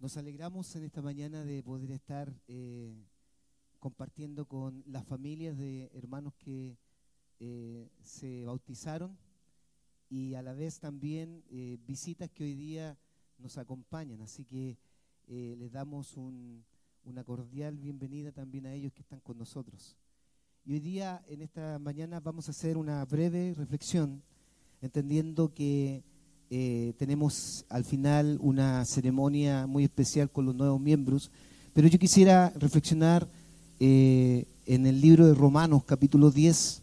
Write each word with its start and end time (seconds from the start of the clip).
Nos 0.00 0.16
alegramos 0.16 0.76
en 0.76 0.84
esta 0.84 1.02
mañana 1.02 1.42
de 1.42 1.60
poder 1.60 1.90
estar 1.90 2.32
eh, 2.46 2.94
compartiendo 3.80 4.46
con 4.46 4.84
las 4.86 5.04
familias 5.04 5.58
de 5.58 5.90
hermanos 5.92 6.34
que 6.38 6.78
eh, 7.40 7.90
se 8.00 8.44
bautizaron 8.44 9.18
y 10.08 10.34
a 10.34 10.42
la 10.42 10.52
vez 10.52 10.78
también 10.78 11.42
eh, 11.50 11.78
visitas 11.84 12.30
que 12.30 12.44
hoy 12.44 12.54
día 12.54 12.96
nos 13.38 13.58
acompañan. 13.58 14.22
Así 14.22 14.44
que 14.44 14.78
les 15.26 15.72
damos 15.72 16.16
una 16.16 17.24
cordial 17.24 17.76
bienvenida 17.76 18.30
también 18.30 18.66
a 18.66 18.72
ellos 18.72 18.92
que 18.92 19.02
están 19.02 19.18
con 19.18 19.36
nosotros. 19.36 19.96
Y 20.64 20.74
hoy 20.74 20.80
día, 20.80 21.24
en 21.26 21.42
esta 21.42 21.80
mañana, 21.80 22.20
vamos 22.20 22.46
a 22.46 22.52
hacer 22.52 22.78
una 22.78 23.04
breve 23.04 23.52
reflexión, 23.52 24.22
entendiendo 24.80 25.52
que 25.52 26.04
eh, 26.50 26.94
tenemos 26.96 27.66
al 27.68 27.84
final 27.84 28.38
una 28.40 28.82
ceremonia 28.86 29.66
muy 29.66 29.84
especial 29.84 30.30
con 30.30 30.46
los 30.46 30.54
nuevos 30.54 30.80
miembros, 30.80 31.30
pero 31.74 31.88
yo 31.88 31.98
quisiera 31.98 32.54
reflexionar 32.56 33.28
eh, 33.80 34.46
en 34.64 34.86
el 34.86 34.98
libro 34.98 35.26
de 35.26 35.34
Romanos 35.34 35.82
capítulo 35.84 36.30
10 36.30 36.80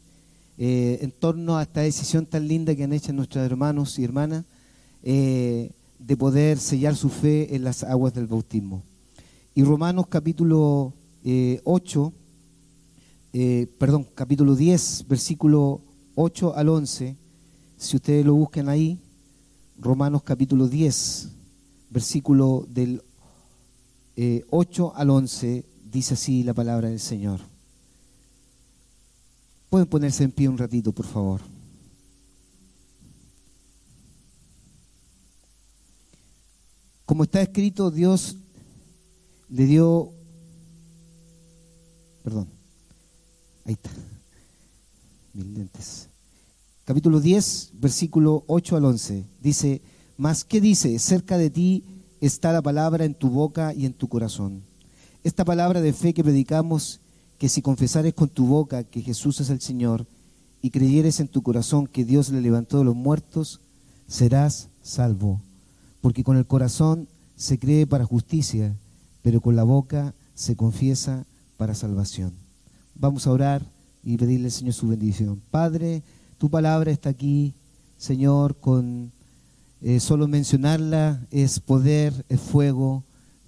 eh, 0.60 1.00
en 1.02 1.10
torno 1.10 1.58
a 1.58 1.64
esta 1.64 1.82
decisión 1.82 2.28
tan 2.28 2.48
linda 2.48 2.76
que 2.76 2.84
han 2.84 2.94
hecho 2.94 3.12
nuestros 3.12 3.44
hermanos 3.44 3.98
y 3.98 4.04
hermanas 4.04 4.46
de 5.04 6.18
poder 6.18 6.60
sellar 6.60 6.96
su 6.96 7.10
fe 7.10 7.56
en 7.56 7.64
las 7.64 7.84
aguas 7.84 8.14
del 8.14 8.28
bautismo. 8.28 8.84
Y 9.54 9.64
Romanos 9.64 10.08
capítulo 10.10 10.94
8, 11.64 12.14
perdón, 13.78 14.08
capítulo 14.16 14.56
10, 14.56 15.06
versículo 15.08 15.82
8 16.16 16.56
al 16.56 16.70
11, 16.70 17.16
si 17.78 17.96
ustedes 17.96 18.26
lo 18.26 18.34
buscan 18.34 18.68
ahí, 18.68 19.00
Romanos 19.78 20.24
capítulo 20.24 20.68
10, 20.68 21.30
versículo 21.90 22.66
del 22.70 23.04
8 24.50 24.88
eh, 24.88 24.92
al 24.96 25.10
11, 25.10 25.66
dice 25.92 26.14
así 26.14 26.44
la 26.44 26.54
palabra 26.54 26.90
del 26.90 27.00
Señor. 27.00 27.42
Pueden 29.70 29.88
ponerse 29.88 30.24
en 30.24 30.32
pie 30.32 30.48
un 30.48 30.58
ratito, 30.58 30.94
por 30.94 31.06
favor. 31.06 31.42
Como 37.06 37.24
está 37.24 37.42
escrito, 37.42 37.92
Dios 37.92 38.38
le 39.50 39.66
dio, 39.66 40.12
perdón, 42.24 42.48
ahí 43.66 43.74
está, 43.74 43.92
mil 45.34 45.54
lentes 45.54 46.08
capítulo 46.86 47.20
10, 47.20 47.72
versículo 47.82 48.44
8 48.46 48.78
al 48.78 48.86
11. 48.86 49.26
Dice, 49.42 49.82
mas 50.18 50.46
¿qué 50.46 50.62
dice? 50.62 51.00
Cerca 51.00 51.38
de 51.38 51.50
ti 51.50 51.84
está 52.22 52.54
la 52.54 52.62
palabra 52.62 53.06
en 53.06 53.16
tu 53.16 53.30
boca 53.30 53.74
y 53.74 53.88
en 53.88 53.94
tu 53.94 54.08
corazón. 54.08 54.62
Esta 55.24 55.44
palabra 55.44 55.82
de 55.82 55.94
fe 55.94 56.14
que 56.14 56.24
predicamos, 56.24 57.02
que 57.40 57.50
si 57.50 57.64
confesares 57.64 58.14
con 58.14 58.30
tu 58.30 58.46
boca 58.46 58.84
que 58.84 59.02
Jesús 59.02 59.42
es 59.42 59.50
el 59.50 59.60
Señor 59.62 60.06
y 60.62 60.70
creyeres 60.70 61.20
en 61.20 61.28
tu 61.28 61.42
corazón 61.42 61.88
que 61.88 62.06
Dios 62.06 62.30
le 62.30 62.40
levantó 62.40 62.78
de 62.78 62.86
los 62.86 62.96
muertos, 62.96 63.62
serás 64.08 64.70
salvo. 64.84 65.42
Porque 66.02 66.24
con 66.24 66.38
el 66.38 66.46
corazón 66.46 67.08
se 67.36 67.58
cree 67.58 67.88
para 67.88 68.06
justicia, 68.06 68.76
pero 69.24 69.42
con 69.42 69.56
la 69.56 69.64
boca 69.64 70.14
se 70.36 70.56
confiesa 70.56 71.26
para 71.58 71.74
salvación. 71.74 72.32
Vamos 72.94 73.26
a 73.26 73.32
orar 73.32 73.66
y 74.04 74.18
pedirle 74.18 74.46
al 74.46 74.52
Señor 74.52 74.76
su 74.76 74.88
bendición. 74.88 75.42
Padre, 75.50 76.04
tu 76.38 76.50
palabra 76.50 76.92
está 76.92 77.10
aquí, 77.10 77.54
Señor, 77.98 78.56
con 78.58 79.12
eh, 79.82 80.00
solo 80.00 80.28
mencionarla 80.28 81.22
es 81.32 81.60
poder, 81.60 82.26
es 82.30 82.40
fuego, 82.40 83.04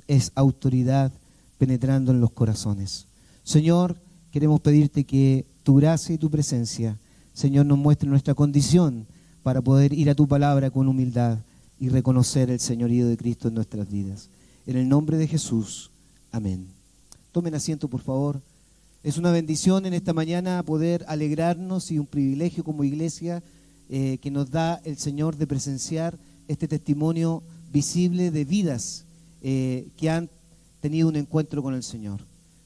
es 0.07 0.31
autoridad 0.35 1.11
penetrando 1.57 2.11
en 2.11 2.21
los 2.21 2.31
corazones. 2.31 3.07
Señor, 3.43 3.97
queremos 4.31 4.61
pedirte 4.61 5.03
que 5.03 5.45
tu 5.63 5.75
gracia 5.75 6.15
y 6.15 6.17
tu 6.17 6.29
presencia, 6.29 6.97
Señor, 7.33 7.65
nos 7.65 7.77
muestre 7.77 8.09
nuestra 8.09 8.33
condición 8.33 9.05
para 9.43 9.61
poder 9.61 9.93
ir 9.93 10.09
a 10.09 10.15
tu 10.15 10.27
palabra 10.27 10.69
con 10.69 10.87
humildad 10.87 11.39
y 11.79 11.89
reconocer 11.89 12.49
el 12.49 12.59
señorío 12.59 13.07
de 13.07 13.17
Cristo 13.17 13.47
en 13.47 13.53
nuestras 13.55 13.89
vidas. 13.89 14.29
En 14.65 14.77
el 14.77 14.89
nombre 14.89 15.17
de 15.17 15.27
Jesús, 15.27 15.91
amén. 16.31 16.67
Tomen 17.31 17.55
asiento, 17.55 17.87
por 17.87 18.01
favor. 18.01 18.41
Es 19.07 19.17
una 19.17 19.31
bendición 19.31 19.85
en 19.85 19.93
esta 19.93 20.11
mañana 20.11 20.61
poder 20.63 21.05
alegrarnos 21.07 21.91
y 21.91 21.97
un 21.97 22.07
privilegio 22.07 22.65
como 22.65 22.83
iglesia 22.83 23.41
eh, 23.87 24.17
que 24.21 24.29
nos 24.29 24.51
da 24.51 24.81
el 24.83 24.97
Señor 24.97 25.37
de 25.37 25.47
presenciar 25.47 26.17
este 26.49 26.67
testimonio 26.67 27.41
visible 27.71 28.31
de 28.31 28.43
vidas 28.43 29.05
eh, 29.41 29.87
que 29.95 30.09
han 30.09 30.29
tenido 30.81 31.07
un 31.07 31.15
encuentro 31.15 31.63
con 31.63 31.73
el 31.73 31.83
Señor. 31.83 32.19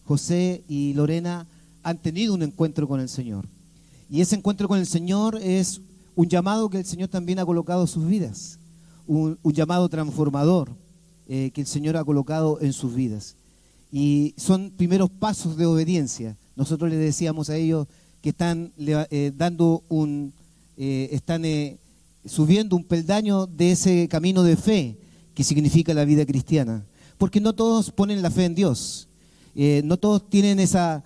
José 0.08 0.64
y 0.68 0.96
Lorena 0.96 1.46
han 1.84 2.00
tenido 2.00 2.34
un 2.34 2.42
encuentro 2.42 2.88
con 2.88 3.00
el 3.00 3.10
Señor. 3.10 3.46
Y 4.10 4.22
ese 4.22 4.36
encuentro 4.36 4.68
con 4.68 4.80
el 4.80 4.88
Señor 4.88 5.38
es 5.44 5.80
un 6.16 6.28
llamado 6.28 6.72
que 6.72 6.80
el 6.80 6.86
Señor 6.86 7.10
también 7.10 7.38
ha 7.38 7.46
colocado 7.46 7.82
en 7.82 7.88
sus 7.88 8.08
vidas, 8.08 8.58
un, 9.06 9.38
llamado 9.44 9.88
transformador 9.90 10.72
eh, 11.28 11.52
que 11.54 11.62
el 11.62 11.68
Señor 11.68 11.98
ha 11.98 12.04
colocado 12.04 12.60
en 12.62 12.74
sus 12.74 12.96
vidas 12.96 13.36
y 13.92 14.34
son 14.38 14.72
primeros 14.72 15.10
pasos 15.10 15.58
de 15.58 15.66
obediencia. 15.66 16.38
Nosotros 16.56 16.90
les 16.90 17.00
decíamos 17.00 17.50
a 17.50 17.58
ellos 17.58 17.88
que 18.22 18.30
están 18.30 18.72
eh, 18.78 19.32
dando 19.36 19.84
un, 19.90 20.34
eh, 20.78 21.10
están 21.12 21.44
eh, 21.44 21.78
subiendo 22.26 22.76
un 22.76 22.84
peldaño 22.84 23.48
de 23.48 23.72
ese 23.72 24.08
camino 24.08 24.44
de 24.44 24.56
fe 24.56 24.98
que 25.34 25.44
significa 25.44 25.94
la 25.94 26.06
vida 26.06 26.26
cristiana. 26.26 26.86
Porque 27.18 27.42
no 27.42 27.54
todos 27.54 27.92
ponen 27.92 28.22
la 28.22 28.32
fe 28.32 28.46
en 28.46 28.56
Dios, 28.56 29.08
no 29.54 29.98
todos 29.98 30.28
tienen 30.28 30.60
esa 30.60 31.04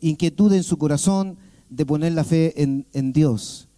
inquietud 0.00 0.50
en 0.54 0.62
su 0.62 0.78
corazón 0.78 1.36
de 1.68 1.84
poner 1.84 2.12
la 2.12 2.24
fe 2.24 2.54
en 2.62 3.12
Dios. 3.12 3.68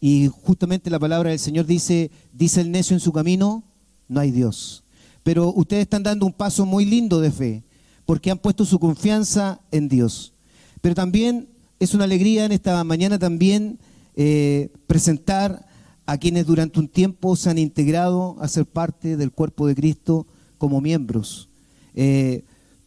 Y 0.00 0.28
justamente 0.28 0.90
la 0.90 1.00
palabra 1.00 1.30
del 1.30 1.40
Señor 1.40 1.66
dice, 1.66 2.12
dice 2.32 2.60
el 2.60 2.70
necio 2.70 2.94
en 2.94 3.00
su 3.00 3.12
camino, 3.12 3.64
no 4.06 4.20
hay 4.20 4.30
Dios. 4.30 4.84
Pero 5.24 5.52
ustedes 5.52 5.82
están 5.82 6.04
dando 6.04 6.24
un 6.24 6.32
paso 6.32 6.64
muy 6.64 6.84
lindo 6.84 7.20
de 7.20 7.32
fe 7.32 7.64
porque 8.08 8.30
han 8.30 8.38
puesto 8.38 8.64
su 8.64 8.78
confianza 8.78 9.60
en 9.70 9.86
Dios. 9.86 10.32
Pero 10.80 10.94
también 10.94 11.50
es 11.78 11.92
una 11.92 12.04
alegría 12.04 12.46
en 12.46 12.52
esta 12.52 12.82
mañana 12.82 13.18
también 13.18 13.78
eh, 14.16 14.72
presentar 14.86 15.66
a 16.06 16.16
quienes 16.16 16.46
durante 16.46 16.80
un 16.80 16.88
tiempo 16.88 17.36
se 17.36 17.50
han 17.50 17.58
integrado 17.58 18.38
a 18.40 18.48
ser 18.48 18.64
parte 18.64 19.18
del 19.18 19.30
cuerpo 19.30 19.66
de 19.66 19.74
Cristo 19.74 20.26
como 20.56 20.80
miembros. 20.80 21.50
Eh, 21.94 22.44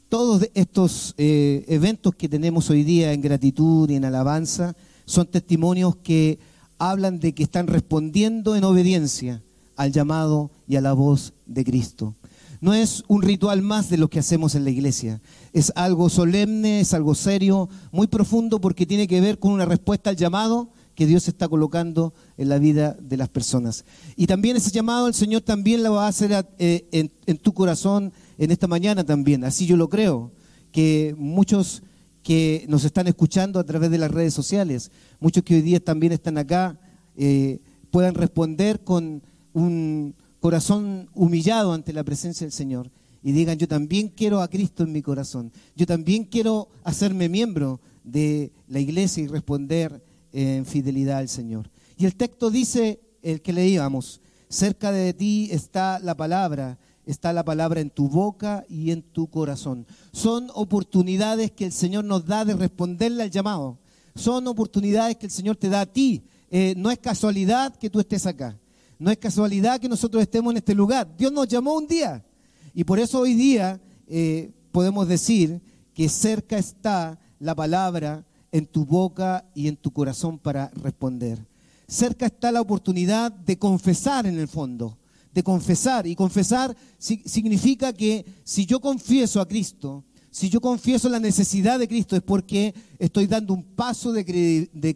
todos 0.09 0.49
estos 0.55 1.13
eh, 1.19 1.65
eventos 1.67 2.15
que 2.15 2.27
tenemos 2.27 2.71
hoy 2.71 2.83
día 2.83 3.13
en 3.13 3.21
gratitud 3.21 3.87
y 3.91 3.97
en 3.97 4.05
alabanza 4.05 4.75
son 5.05 5.27
testimonios 5.27 5.97
que 5.97 6.39
hablan 6.79 7.19
de 7.19 7.35
que 7.35 7.43
están 7.43 7.67
respondiendo 7.67 8.55
en 8.55 8.63
obediencia 8.63 9.43
al 9.75 9.91
llamado 9.91 10.49
y 10.67 10.77
a 10.77 10.81
la 10.81 10.93
voz 10.93 11.33
de 11.45 11.63
Cristo 11.63 12.15
no 12.61 12.75
es 12.75 13.03
un 13.07 13.23
ritual 13.23 13.63
más 13.63 13.89
de 13.89 13.97
lo 13.97 14.09
que 14.09 14.19
hacemos 14.19 14.53
en 14.53 14.63
la 14.63 14.69
iglesia. 14.69 15.19
Es 15.51 15.73
algo 15.75 16.09
solemne, 16.09 16.79
es 16.79 16.93
algo 16.93 17.15
serio, 17.15 17.67
muy 17.91 18.05
profundo 18.05 18.61
porque 18.61 18.85
tiene 18.85 19.07
que 19.07 19.19
ver 19.19 19.39
con 19.39 19.51
una 19.51 19.65
respuesta 19.65 20.11
al 20.11 20.15
llamado 20.15 20.69
que 20.93 21.07
Dios 21.07 21.27
está 21.27 21.47
colocando 21.47 22.13
en 22.37 22.49
la 22.49 22.59
vida 22.59 22.95
de 23.01 23.17
las 23.17 23.29
personas. 23.29 23.83
Y 24.15 24.27
también 24.27 24.57
ese 24.57 24.69
llamado 24.69 25.07
el 25.07 25.15
Señor 25.15 25.41
también 25.41 25.81
lo 25.81 25.93
va 25.93 26.05
a 26.05 26.09
hacer 26.09 26.45
eh, 26.59 27.09
en, 27.25 27.37
tu 27.39 27.53
corazón 27.53 28.13
en 28.37 28.51
esta 28.51 28.67
mañana 28.67 29.03
también. 29.03 29.43
Así 29.43 29.65
yo 29.65 29.75
lo 29.75 29.89
creo, 29.89 30.31
que 30.71 31.15
muchos 31.17 31.81
que 32.21 32.65
nos 32.69 32.85
están 32.85 33.07
escuchando 33.07 33.59
a 33.59 33.63
través 33.63 33.89
de 33.89 33.97
las 33.97 34.11
redes 34.11 34.35
sociales, 34.35 34.91
muchos 35.19 35.43
que 35.43 35.55
hoy 35.55 35.61
día 35.61 35.83
también 35.83 36.13
están 36.13 36.37
acá, 36.37 36.79
eh, 37.17 37.59
puedan 37.89 38.13
responder 38.13 38.83
con 38.83 39.23
un, 39.53 40.13
corazón 40.41 41.07
humillado 41.13 41.71
ante 41.71 41.93
la 41.93 42.03
presencia 42.03 42.45
del 42.45 42.51
Señor 42.51 42.91
y 43.23 43.31
digan, 43.31 43.59
yo 43.59 43.67
también 43.67 44.09
quiero 44.09 44.41
a 44.41 44.49
Cristo 44.49 44.83
en 44.83 44.91
mi 44.91 45.03
corazón, 45.03 45.53
yo 45.75 45.85
también 45.85 46.25
quiero 46.25 46.67
hacerme 46.83 47.29
miembro 47.29 47.79
de 48.03 48.51
la 48.67 48.79
iglesia 48.79 49.23
y 49.23 49.27
responder 49.27 50.03
en 50.33 50.65
fidelidad 50.65 51.19
al 51.19 51.29
Señor. 51.29 51.69
Y 51.95 52.05
el 52.05 52.15
texto 52.15 52.49
dice, 52.49 52.99
el 53.21 53.43
que 53.43 53.53
leíamos, 53.53 54.19
cerca 54.49 54.91
de 54.91 55.13
ti 55.13 55.49
está 55.51 55.99
la 55.99 56.17
palabra, 56.17 56.79
está 57.05 57.33
la 57.33 57.45
palabra 57.45 57.79
en 57.79 57.91
tu 57.91 58.09
boca 58.09 58.65
y 58.67 58.89
en 58.89 59.03
tu 59.03 59.27
corazón. 59.27 59.85
Son 60.11 60.49
oportunidades 60.55 61.51
que 61.51 61.65
el 61.65 61.71
Señor 61.71 62.05
nos 62.05 62.25
da 62.25 62.45
de 62.45 62.55
responderle 62.55 63.21
al 63.21 63.31
llamado. 63.31 63.77
Son 64.15 64.47
oportunidades 64.47 65.17
que 65.17 65.27
el 65.27 65.31
Señor 65.31 65.55
te 65.57 65.69
da 65.69 65.81
a 65.81 65.85
ti. 65.85 66.23
Eh, 66.49 66.73
no 66.75 66.89
es 66.89 66.97
casualidad 66.97 67.75
que 67.75 67.91
tú 67.91 67.99
estés 67.99 68.25
acá. 68.25 68.57
No 69.01 69.09
es 69.09 69.17
casualidad 69.17 69.79
que 69.79 69.89
nosotros 69.89 70.21
estemos 70.21 70.51
en 70.51 70.57
este 70.57 70.75
lugar. 70.75 71.11
Dios 71.17 71.31
nos 71.31 71.47
llamó 71.47 71.73
un 71.73 71.87
día. 71.87 72.23
Y 72.71 72.83
por 72.83 72.99
eso 72.99 73.21
hoy 73.21 73.33
día 73.33 73.81
eh, 74.05 74.51
podemos 74.71 75.07
decir 75.07 75.59
que 75.95 76.07
cerca 76.07 76.59
está 76.59 77.19
la 77.39 77.55
palabra 77.55 78.23
en 78.51 78.67
tu 78.67 78.85
boca 78.85 79.43
y 79.55 79.67
en 79.67 79.75
tu 79.75 79.89
corazón 79.89 80.37
para 80.37 80.69
responder. 80.75 81.43
Cerca 81.87 82.27
está 82.27 82.51
la 82.51 82.61
oportunidad 82.61 83.31
de 83.31 83.57
confesar 83.57 84.27
en 84.27 84.37
el 84.37 84.47
fondo, 84.47 84.99
de 85.33 85.41
confesar. 85.41 86.05
Y 86.05 86.15
confesar 86.15 86.77
significa 86.99 87.93
que 87.93 88.23
si 88.43 88.67
yo 88.67 88.79
confieso 88.79 89.41
a 89.41 89.47
Cristo, 89.47 90.03
si 90.29 90.47
yo 90.47 90.61
confieso 90.61 91.09
la 91.09 91.19
necesidad 91.19 91.79
de 91.79 91.87
Cristo 91.87 92.15
es 92.15 92.21
porque 92.21 92.75
estoy 92.99 93.25
dando 93.25 93.55
un 93.55 93.63
paso 93.63 94.13
de, 94.13 94.23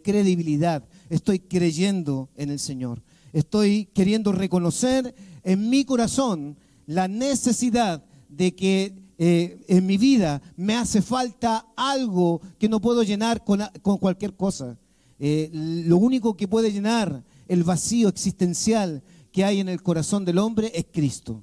credibilidad, 0.00 0.84
estoy 1.10 1.40
creyendo 1.40 2.30
en 2.36 2.50
el 2.50 2.60
Señor, 2.60 3.02
estoy 3.38 3.86
queriendo 3.94 4.32
reconocer 4.32 5.14
en 5.42 5.68
mi 5.68 5.84
corazón 5.84 6.56
la 6.86 7.08
necesidad 7.08 8.04
de 8.28 8.54
que 8.54 8.94
eh, 9.18 9.64
en 9.68 9.86
mi 9.86 9.96
vida 9.96 10.42
me 10.56 10.74
hace 10.76 11.02
falta 11.02 11.66
algo 11.76 12.40
que 12.58 12.68
no 12.68 12.80
puedo 12.80 13.02
llenar 13.02 13.44
con, 13.44 13.60
cualquier 13.98 14.34
cosa. 14.34 14.78
Eh, 15.18 15.50
lo 15.52 15.96
único 15.96 16.36
que 16.36 16.48
puede 16.48 16.72
llenar 16.72 17.24
el 17.48 17.64
vacío 17.64 18.08
existencial 18.08 19.02
que 19.32 19.44
hay 19.44 19.60
en 19.60 19.68
el 19.68 19.82
corazón 19.82 20.24
del 20.24 20.38
hombre 20.38 20.70
es 20.74 20.86
Cristo 20.92 21.42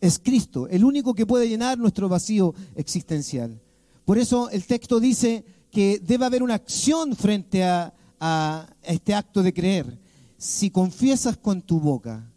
es 0.00 0.18
Cristo, 0.18 0.68
el 0.68 0.84
único 0.84 1.14
que 1.14 1.26
puede 1.26 1.48
llenar 1.48 1.78
nuestro 1.78 2.08
vacío 2.08 2.54
existencial. 2.74 3.60
Por 4.04 4.18
eso 4.18 4.50
el 4.50 4.64
texto 4.64 5.00
dice 5.00 5.44
que 5.70 6.00
debe 6.02 6.24
haber 6.24 6.42
una 6.42 6.54
acción 6.54 7.16
frente 7.16 7.64
a, 7.64 7.92
este 8.82 9.14
acto 9.14 9.42
de 9.42 9.52
creer. 9.52 9.98
Si 10.38 10.70
confiesas 10.70 11.36
con 11.36 11.62
tu 11.62 11.80
boca 11.80 12.30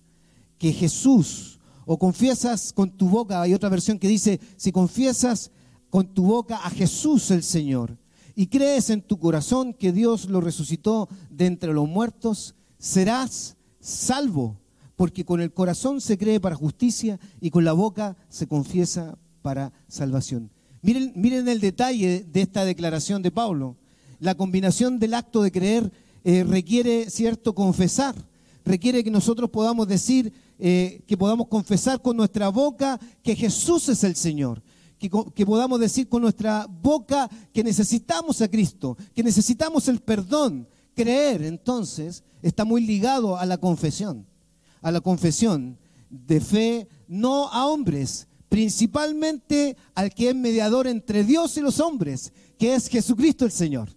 que 0.58 0.74
Jesús, 0.74 1.60
o 1.86 1.98
confiesas 1.98 2.72
con 2.72 2.92
tu 2.92 3.10
boca, 3.10 3.42
hay 3.42 3.54
otra 3.54 3.70
versión 3.70 3.98
que 3.98 4.08
dice, 4.08 4.40
si 4.58 4.72
confiesas 4.72 5.50
con 5.90 6.14
tu 6.14 6.24
boca 6.24 6.58
a 6.58 6.70
Jesús 6.70 7.32
el 7.32 7.42
Señor 7.42 7.98
y 8.36 8.48
crees 8.48 8.92
en 8.92 9.02
tu 9.02 9.18
corazón 9.18 9.74
que 9.74 9.92
Dios 9.92 10.30
lo 10.30 10.40
resucitó 10.40 11.10
de 11.32 11.48
entre 11.48 11.74
los 11.74 11.90
muertos, 11.90 12.54
serás 12.78 13.58
salvo 13.80 14.60
porque 14.96 15.26
con 15.26 15.42
el 15.42 15.54
corazón 15.54 16.00
se 16.00 16.18
cree 16.18 16.40
para 16.40 16.56
justicia 16.56 17.20
y 17.42 17.50
con 17.50 17.64
la 17.64 17.74
boca 17.74 18.18
se 18.28 18.48
confiesa 18.48 19.18
para 19.42 19.72
salvación. 19.88 20.52
Miren, 20.82 21.14
miren 21.16 21.48
el 21.48 21.60
detalle 21.60 22.26
de 22.30 22.42
esta 22.42 22.66
declaración 22.66 23.22
de 23.22 23.32
Pablo. 23.32 23.78
La 24.20 24.36
combinación 24.36 25.00
del 25.00 25.14
acto 25.14 25.42
de 25.42 25.52
creer 25.52 25.92
eh, 26.24 26.44
requiere, 26.44 27.10
cierto, 27.10 27.54
confesar. 27.54 28.16
Requiere 28.66 29.04
que 29.04 29.12
nosotros 29.12 29.50
podamos 29.50 29.88
decir, 29.88 30.32
eh, 30.60 31.02
que 31.08 31.18
podamos 31.18 31.48
confesar 31.48 32.02
con 32.02 32.18
nuestra 32.18 32.50
boca 32.50 33.00
que 33.24 33.36
Jesús 33.36 33.90
es 33.90 34.04
el 34.04 34.16
Señor. 34.16 34.62
Que, 34.98 35.10
que, 35.34 35.46
podamos 35.46 35.80
decir 35.80 36.10
con 36.10 36.22
nuestra 36.22 36.68
boca 36.70 37.30
que 37.54 37.64
necesitamos 37.64 38.42
a 38.42 38.50
Cristo, 38.50 38.98
que 39.16 39.24
necesitamos 39.24 39.88
el 39.88 40.02
perdón. 40.02 40.68
Creer, 40.94 41.44
entonces, 41.44 42.24
está 42.42 42.66
muy 42.66 42.86
ligado 42.86 43.38
a 43.38 43.46
la 43.46 43.58
confesión 43.58 44.28
a 44.82 44.92
la 44.92 45.02
confesión 45.02 45.78
de 46.10 46.42
fe, 46.42 46.88
no 47.08 47.48
a 47.50 47.68
hombres, 47.68 48.28
principalmente 48.48 49.78
al 49.94 50.14
que 50.14 50.30
es 50.30 50.36
mediador 50.36 50.88
entre 50.88 51.24
Dios 51.24 51.58
y 51.58 51.62
los 51.62 51.80
hombres, 51.80 52.34
que 52.58 52.74
es 52.74 52.88
Jesucristo 52.88 53.46
el 53.46 53.52
Señor. 53.52 53.90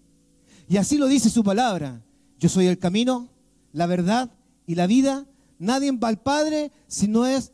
Y 0.68 0.76
así 0.76 0.98
lo 0.98 1.06
dice 1.06 1.30
su 1.30 1.42
palabra. 1.42 2.02
Yo 2.42 2.48
soy 2.48 2.66
el 2.66 2.76
camino, 2.76 3.28
la 3.72 3.86
verdad 3.86 4.28
y 4.66 4.74
la 4.74 4.88
vida. 4.88 5.26
Nadie 5.60 5.92
va 5.92 6.08
al 6.08 6.20
Padre 6.20 6.72
si 6.88 7.06
no 7.06 7.24
es 7.24 7.52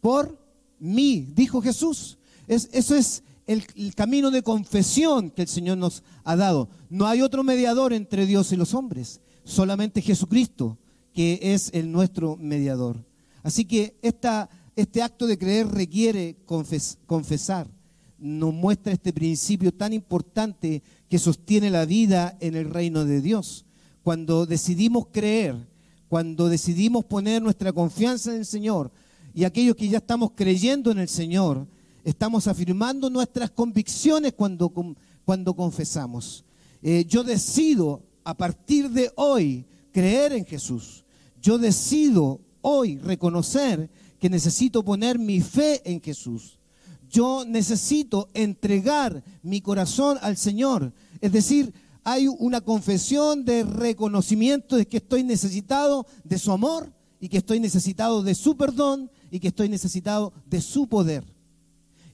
por 0.00 0.38
mí, 0.78 1.26
dijo 1.34 1.60
Jesús. 1.60 2.16
Es, 2.46 2.68
eso 2.70 2.94
es 2.94 3.24
el, 3.48 3.64
el, 3.74 3.92
camino 3.96 4.30
de 4.30 4.44
confesión 4.44 5.30
que 5.30 5.42
el 5.42 5.48
Señor 5.48 5.78
nos 5.78 6.04
ha 6.22 6.36
dado. 6.36 6.68
No 6.90 7.08
hay 7.08 7.22
otro 7.22 7.42
mediador 7.42 7.92
entre 7.92 8.24
Dios 8.24 8.52
y 8.52 8.56
los 8.56 8.72
hombres, 8.72 9.20
solamente 9.42 10.00
Jesucristo 10.00 10.78
que 11.12 11.40
es 11.42 11.70
el 11.72 11.90
nuestro 11.90 12.36
mediador. 12.36 13.04
Así 13.42 13.64
que 13.64 13.98
este 14.00 15.02
acto 15.02 15.26
de 15.26 15.38
creer 15.38 15.66
requiere 15.66 16.36
confesar. 16.46 17.68
Nos 18.16 18.54
muestra 18.54 18.92
este 18.92 19.12
principio 19.12 19.74
tan 19.74 19.92
importante 19.92 20.84
que 21.08 21.18
sostiene 21.18 21.68
la 21.68 21.84
vida 21.84 22.36
en 22.38 22.54
el 22.54 22.70
reino 22.70 23.04
de 23.04 23.20
Dios. 23.20 23.64
Cuando 24.02 24.46
decidimos 24.46 25.06
creer, 25.12 25.56
cuando 26.08 26.48
decidimos 26.48 27.04
poner 27.04 27.42
nuestra 27.42 27.72
confianza 27.72 28.32
en 28.32 28.38
el 28.38 28.46
Señor 28.46 28.90
y 29.34 29.44
aquellos 29.44 29.76
que 29.76 29.88
ya 29.88 29.98
estamos 29.98 30.32
creyendo 30.34 30.90
en 30.90 30.98
el 30.98 31.08
Señor, 31.08 31.66
estamos 32.04 32.46
afirmando 32.46 33.10
nuestras 33.10 33.50
convicciones 33.50 34.32
cuando, 34.32 34.72
cuando 35.24 35.54
confesamos. 35.54 36.44
Eh, 36.82 37.04
yo 37.06 37.22
decido 37.22 38.02
a 38.24 38.34
partir 38.34 38.90
de 38.90 39.12
hoy 39.16 39.66
creer 39.92 40.32
en 40.32 40.44
Jesús. 40.44 41.04
Yo 41.40 41.58
decido 41.58 42.40
hoy 42.62 42.98
reconocer 42.98 43.90
que 44.18 44.30
necesito 44.30 44.84
poner 44.84 45.18
mi 45.18 45.40
fe 45.40 45.80
en 45.84 46.00
Jesús. 46.00 46.58
Yo 47.08 47.44
necesito 47.44 48.30
entregar 48.34 49.22
mi 49.42 49.60
corazón 49.60 50.18
al 50.22 50.36
Señor. 50.36 50.92
Es 51.20 51.32
decir, 51.32 51.72
hay 52.04 52.28
una 52.28 52.60
confesión 52.60 53.44
de 53.44 53.64
reconocimiento 53.64 54.76
de 54.76 54.86
que 54.86 54.98
estoy 54.98 55.22
necesitado 55.22 56.06
de 56.24 56.38
su 56.38 56.52
amor 56.52 56.92
y 57.20 57.28
que 57.28 57.38
estoy 57.38 57.60
necesitado 57.60 58.22
de 58.22 58.34
su 58.34 58.56
perdón 58.56 59.10
y 59.30 59.40
que 59.40 59.48
estoy 59.48 59.68
necesitado 59.68 60.32
de 60.46 60.60
su 60.60 60.88
poder. 60.88 61.24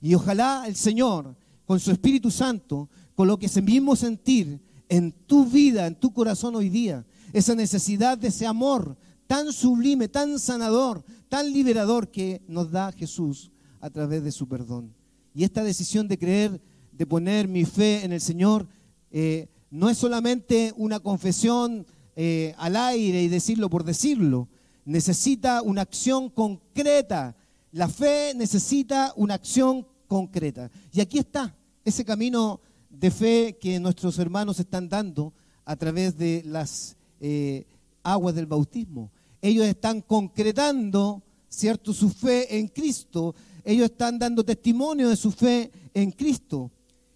Y 0.01 0.15
ojalá 0.15 0.65
el 0.67 0.77
Señor, 0.77 1.37
con 1.65 1.81
su 1.81 1.91
Espíritu 1.91 2.31
Santo, 2.31 2.89
coloque 3.15 3.47
ese 3.47 3.63
mismo 3.63 3.97
sentir 3.97 4.61
en 4.89 5.13
tu 5.13 5.47
vida, 5.47 5.87
en 5.87 5.95
tu 5.95 6.13
corazón 6.13 6.55
hoy 6.57 6.69
día, 6.69 7.05
esa 7.33 7.55
necesidad 7.55 8.19
de 8.19 8.29
ese 8.29 8.47
amor 8.47 8.97
tan 9.27 9.53
sublime, 9.53 10.09
tan 10.09 10.39
sanador, 10.39 11.05
tan 11.29 11.53
liberador 11.53 12.11
que 12.11 12.43
nos 12.47 12.71
da 12.71 12.93
Jesús 12.93 13.51
a 13.81 13.91
través 13.91 14.23
de 14.23 14.33
su 14.33 14.49
perdón. 14.49 14.95
Y 15.35 15.45
esta 15.45 15.63
decisión 15.63 16.09
de 16.09 16.19
creer, 16.19 16.61
de 16.93 17.07
poner 17.07 17.49
mi 17.49 17.65
fe 17.65 18.05
en 18.05 18.13
el 18.13 18.21
Señor, 18.21 18.67
eh, 19.11 19.49
no 19.71 19.91
es 19.91 19.99
solamente 19.99 20.73
una 20.77 21.01
confesión 21.01 21.87
eh, 22.15 22.55
al 22.59 22.77
aire 22.77 23.23
y 23.23 23.29
decirlo 23.29 23.69
por 23.69 23.85
decirlo, 23.85 24.49
necesita 24.85 25.63
una 25.63 25.83
acción 25.83 26.31
concreta. 26.31 27.37
La 27.73 27.89
fe 27.89 28.33
necesita 28.35 29.13
una 29.17 29.35
acción 29.35 29.87
concreta. 30.07 30.71
Y 30.93 31.01
aquí 31.01 31.19
está 31.19 31.55
ese 31.85 32.05
camino 32.05 32.61
de 32.89 33.11
fe 33.11 33.59
que 33.61 33.79
nuestros 33.79 34.19
hermanos 34.19 34.59
están 34.59 34.89
dando 34.89 35.33
a 35.65 35.77
través 35.77 36.17
de 36.17 36.43
las 36.47 36.97
eh, 37.21 37.67
aguas 38.03 38.35
del 38.35 38.47
bautismo. 38.47 39.11
Ellos 39.43 39.67
están 39.67 40.01
concretando, 40.01 41.23
¿cierto?, 41.49 41.93
su 41.93 42.09
fe 42.09 42.59
en 42.59 42.69
Cristo. 42.69 43.35
Ellos 43.65 43.91
están 43.91 44.19
dando 44.19 44.45
testimonio 44.45 45.09
de 45.09 45.17
su 45.17 45.31
fe 45.31 45.71
en 45.93 46.13
Cristo. 46.13 46.71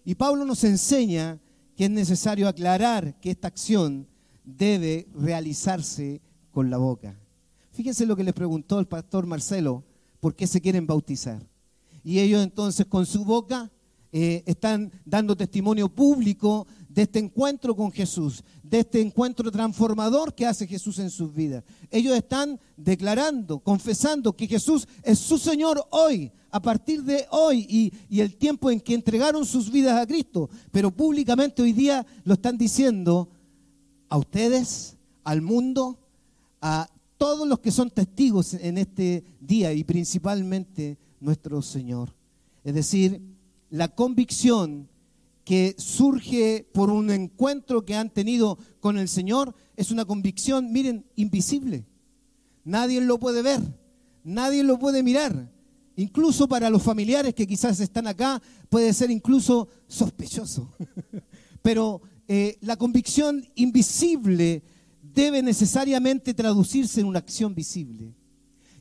Y 0.05 0.15
Pablo 0.15 0.45
nos 0.45 0.63
enseña 0.63 1.39
que 1.81 1.85
es 1.85 1.91
necesario 1.91 2.47
aclarar 2.47 3.19
que 3.19 3.31
esta 3.31 3.47
acción 3.47 4.07
debe 4.43 5.07
realizarse 5.15 6.21
con 6.51 6.69
la 6.69 6.77
boca. 6.77 7.19
Fíjense 7.71 8.05
lo 8.05 8.15
que 8.15 8.23
le 8.23 8.33
preguntó 8.33 8.79
el 8.79 8.85
pastor 8.85 9.25
Marcelo, 9.25 9.83
¿por 10.19 10.35
qué 10.35 10.45
se 10.45 10.61
quieren 10.61 10.85
bautizar? 10.85 11.43
Y 12.03 12.19
ellos 12.19 12.43
entonces 12.43 12.85
con 12.85 13.07
su 13.07 13.25
boca 13.25 13.71
eh, 14.11 14.43
están 14.45 14.91
dando 15.05 15.35
testimonio 15.35 15.89
público 15.89 16.67
de 16.93 17.03
este 17.03 17.19
encuentro 17.19 17.75
con 17.75 17.91
Jesús, 17.91 18.43
de 18.63 18.79
este 18.79 18.99
encuentro 18.99 19.49
transformador 19.49 20.35
que 20.35 20.45
hace 20.45 20.67
Jesús 20.67 20.99
en 20.99 21.09
sus 21.09 21.33
vidas. 21.33 21.63
Ellos 21.89 22.15
están 22.15 22.59
declarando, 22.75 23.59
confesando 23.59 24.33
que 24.33 24.47
Jesús 24.47 24.87
es 25.03 25.17
su 25.19 25.37
Señor 25.37 25.85
hoy, 25.91 26.31
a 26.49 26.61
partir 26.61 27.03
de 27.03 27.25
hoy 27.31 27.65
y, 27.69 27.93
y 28.09 28.19
el 28.19 28.35
tiempo 28.35 28.69
en 28.69 28.81
que 28.81 28.93
entregaron 28.93 29.45
sus 29.45 29.71
vidas 29.71 30.01
a 30.01 30.05
Cristo. 30.05 30.49
Pero 30.69 30.91
públicamente 30.91 31.61
hoy 31.61 31.71
día 31.71 32.05
lo 32.25 32.33
están 32.33 32.57
diciendo 32.57 33.29
a 34.09 34.17
ustedes, 34.17 34.97
al 35.23 35.41
mundo, 35.41 35.97
a 36.59 36.89
todos 37.17 37.47
los 37.47 37.59
que 37.59 37.71
son 37.71 37.89
testigos 37.89 38.53
en 38.55 38.77
este 38.77 39.23
día 39.39 39.71
y 39.71 39.85
principalmente 39.85 40.97
nuestro 41.21 41.61
Señor. 41.61 42.13
Es 42.65 42.73
decir, 42.73 43.21
la 43.69 43.87
convicción 43.87 44.89
que 45.43 45.75
surge 45.77 46.67
por 46.73 46.89
un 46.89 47.09
encuentro 47.09 47.83
que 47.83 47.95
han 47.95 48.09
tenido 48.09 48.57
con 48.79 48.97
el 48.97 49.07
Señor 49.07 49.55
es 49.75 49.91
una 49.91 50.05
convicción, 50.05 50.71
miren, 50.71 51.05
invisible. 51.15 51.85
Nadie 52.63 53.01
lo 53.01 53.19
puede 53.19 53.41
ver, 53.41 53.61
nadie 54.23 54.63
lo 54.63 54.77
puede 54.77 55.03
mirar. 55.03 55.49
Incluso 55.95 56.47
para 56.47 56.69
los 56.69 56.83
familiares 56.83 57.33
que 57.33 57.47
quizás 57.47 57.79
están 57.79 58.07
acá 58.07 58.41
puede 58.69 58.93
ser 58.93 59.11
incluso 59.11 59.67
sospechoso. 59.87 60.73
Pero 61.61 62.01
eh, 62.27 62.57
la 62.61 62.77
convicción 62.77 63.45
invisible 63.55 64.63
debe 65.01 65.41
necesariamente 65.41 66.33
traducirse 66.33 67.01
en 67.01 67.07
una 67.07 67.19
acción 67.19 67.53
visible. 67.53 68.13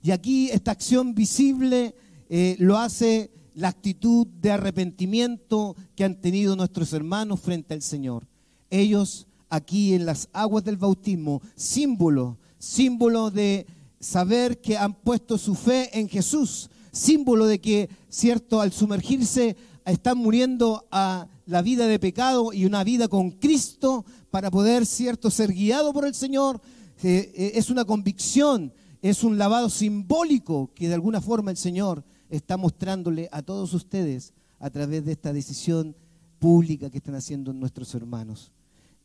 Y 0.03 0.13
aquí 0.13 0.51
esta 0.51 0.71
acción 0.71 1.15
visible 1.15 1.95
eh, 2.29 2.57
lo 2.59 2.79
hace 2.79 3.31
la 3.55 3.69
actitud 3.69 4.27
de 4.27 4.51
arrepentimiento 4.51 5.77
que 5.97 6.05
han 6.05 6.21
tenido 6.21 6.57
nuestros 6.57 6.93
hermanos 6.93 7.41
frente 7.41 7.75
al 7.75 7.83
Señor. 7.83 8.27
Ellos 8.71 9.27
aquí 9.49 9.95
en 9.95 10.07
las 10.07 10.29
aguas 10.33 10.65
del 10.65 10.77
bautismo, 10.77 11.43
símbolo, 11.57 12.39
símbolo 12.59 13.31
de 13.31 13.67
saber 13.99 14.61
que 14.61 14.79
han 14.79 14.95
puesto 14.95 15.37
su 15.37 15.55
fe 15.55 15.99
en 15.99 16.09
Jesús, 16.09 16.71
símbolo 16.93 17.47
de 17.47 17.61
que, 17.61 17.91
cierto, 18.09 18.61
al 18.61 18.73
sumergirse 18.73 19.57
están 19.85 20.19
muriendo 20.19 20.87
a 20.91 21.27
la 21.47 21.63
vida 21.63 21.87
de 21.87 21.99
pecado 21.99 22.53
y 22.53 22.65
una 22.65 22.85
vida 22.85 23.09
con 23.09 23.33
Cristo 23.33 24.05
para 24.31 24.51
poder, 24.51 24.87
cierto, 24.87 25.31
ser 25.31 25.53
guiado 25.53 25.93
por 25.93 26.07
el 26.07 26.15
Señor. 26.15 26.61
Eh, 27.03 27.33
eh, 27.35 27.53
es 27.55 27.71
una 27.71 27.85
convicción, 27.85 28.73
es 29.03 29.25
un 29.25 29.37
lavado 29.37 29.69
simbólico 29.69 30.71
que 30.75 30.89
de 30.89 30.95
alguna 30.95 31.21
forma 31.21 31.51
el 31.51 31.57
Señor 31.57 32.05
está 32.31 32.57
mostrándole 32.57 33.29
a 33.33 33.43
todos 33.43 33.75
ustedes 33.75 34.33
a 34.59 34.71
través 34.71 35.05
de 35.05 35.13
esta 35.13 35.33
decisión 35.33 35.95
pública 36.39 36.89
que 36.89 36.99
están 36.99 37.17
haciendo 37.17 37.53
nuestros 37.53 37.95
hermanos. 37.95 38.53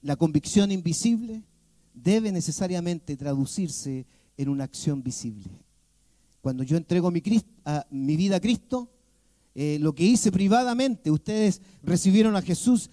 La 0.01 0.15
convicción 0.15 0.71
invisible 0.71 1.43
debe 1.93 2.31
necesariamente 2.31 3.17
traducirse 3.17 4.05
en 4.37 4.49
una 4.49 4.65
acción 4.65 5.01
visible. 5.01 5.49
Cuando 6.41 6.63
yo 6.63 6.77
entrego 6.77 7.09
mi, 7.09 7.21
vida 8.15 8.35
a 8.35 8.39
Cristo, 8.39 8.91
eh, 9.55 9.79
lo 9.81 9.95
que 9.95 10.03
hice 10.03 10.31
privadamente, 10.31 11.09
ustedes 11.09 11.61
recibieron 11.81 12.35
a 12.35 12.41
Jesús 12.41 12.89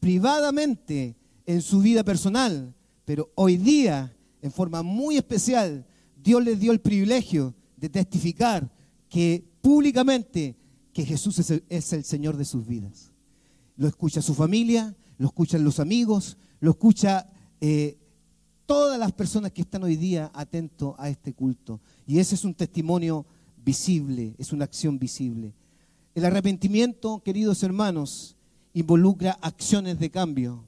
privadamente 0.00 1.14
en 1.44 1.62
su 1.62 1.80
vida 1.80 2.02
personal, 2.02 2.74
pero 3.04 3.30
hoy 3.36 3.56
día, 3.56 4.12
en 4.42 4.50
forma 4.50 4.82
muy 4.82 5.16
especial, 5.16 5.86
Dios 6.20 6.42
les 6.42 6.58
dio 6.58 6.72
el 6.72 6.80
privilegio 6.80 7.54
de 7.76 7.88
testificar 7.88 8.68
que 9.08 9.45
públicamente 9.66 10.54
que 10.92 11.04
Jesús 11.04 11.40
es 11.40 11.92
el, 11.92 12.04
Señor 12.04 12.36
de 12.36 12.44
sus 12.44 12.64
vidas. 12.64 13.10
Lo 13.76 13.88
escucha 13.88 14.22
su 14.22 14.32
familia, 14.32 14.94
lo 15.18 15.26
escuchan 15.26 15.64
los 15.64 15.80
amigos, 15.80 16.36
lo 16.60 16.70
escucha 16.70 17.28
eh, 17.60 17.98
todas 18.64 18.96
las 18.96 19.10
personas 19.10 19.50
que 19.50 19.62
están 19.62 19.82
hoy 19.82 19.96
día 19.96 20.30
atentos 20.34 20.94
a 20.98 21.08
este 21.08 21.32
culto. 21.32 21.80
Y 22.06 22.20
ese 22.20 22.36
es 22.36 22.44
un 22.44 22.54
testimonio 22.54 23.26
visible, 23.64 24.36
es 24.38 24.52
una 24.52 24.66
acción 24.66 25.00
visible. 25.00 25.52
El 26.14 26.24
arrepentimiento, 26.24 27.20
queridos 27.24 27.64
hermanos, 27.64 28.36
involucra 28.72 29.36
acciones 29.42 29.98
de 29.98 30.10
cambio, 30.10 30.62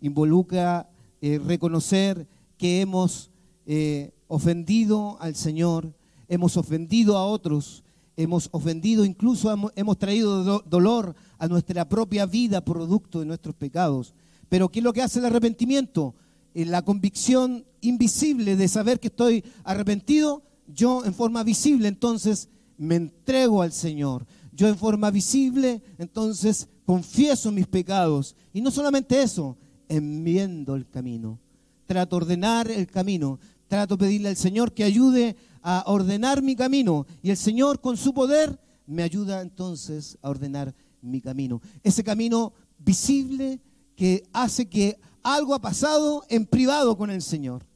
involucra 0.00 0.90
eh, 1.20 1.38
reconocer 1.38 2.26
que 2.58 2.80
hemos 2.80 3.30
eh, 3.64 4.10
ofendido 4.26 5.18
al 5.20 5.36
Señor, 5.36 5.94
hemos 6.28 6.56
ofendido 6.56 7.16
a 7.16 7.24
otros, 7.24 7.84
hemos 8.16 8.48
ofendido, 8.52 9.04
incluso 9.04 9.50
hemos, 9.74 9.98
traído 9.98 10.60
dolor 10.60 11.14
a 11.38 11.48
nuestra 11.48 11.88
propia 11.88 12.26
vida 12.26 12.64
producto 12.64 13.20
de 13.20 13.26
nuestros 13.26 13.54
pecados. 13.54 14.14
Pero 14.48 14.68
¿qué 14.68 14.80
es 14.80 14.84
lo 14.84 14.92
que 14.92 15.02
hace 15.02 15.20
el 15.20 15.26
arrepentimiento? 15.26 16.14
Eh, 16.54 16.64
la 16.64 16.82
convicción 16.82 17.64
invisible 17.80 18.56
de 18.56 18.68
saber 18.68 19.00
que 19.00 19.08
estoy 19.08 19.44
arrepentido, 19.64 20.42
yo 20.66 21.04
en 21.04 21.14
forma 21.14 21.42
visible 21.42 21.88
entonces 21.88 22.48
me 22.76 22.96
entrego 22.96 23.62
al 23.62 23.72
Señor 23.72 24.26
yo 24.60 24.68
en 24.68 24.76
forma 24.76 25.10
visible, 25.10 25.82
entonces 25.96 26.68
confieso 26.84 27.50
mis 27.50 27.66
pecados. 27.66 28.36
Y 28.52 28.60
no 28.60 28.70
solamente 28.70 29.22
eso, 29.22 29.56
enmiendo 29.88 30.76
el 30.76 30.86
camino. 30.86 31.38
Trato 31.86 32.16
de 32.16 32.24
ordenar 32.24 32.70
el 32.70 32.86
camino. 32.86 33.40
Trato 33.68 33.96
de 33.96 34.04
pedirle 34.04 34.28
al 34.28 34.36
Señor 34.36 34.72
que 34.72 34.84
ayude 34.84 35.34
a 35.62 35.84
ordenar 35.86 36.42
mi 36.42 36.56
camino. 36.56 37.06
Y 37.22 37.30
el 37.30 37.36
Señor 37.36 37.80
con 37.80 37.96
su 37.96 38.12
poder 38.14 38.60
me 38.86 39.02
ayuda 39.02 39.40
entonces 39.42 40.18
a 40.22 40.30
ordenar 40.30 40.74
mi 41.00 41.20
camino. 41.20 41.60
Ese 41.82 42.04
camino 42.04 42.52
visible 42.78 43.60
que 43.96 44.28
hace 44.32 44.68
que 44.68 44.98
algo 45.22 45.54
ha 45.54 45.60
pasado 45.60 46.24
en 46.28 46.46
privado 46.46 46.96
con 46.96 47.10
el 47.10 47.22
Señor. 47.22 47.66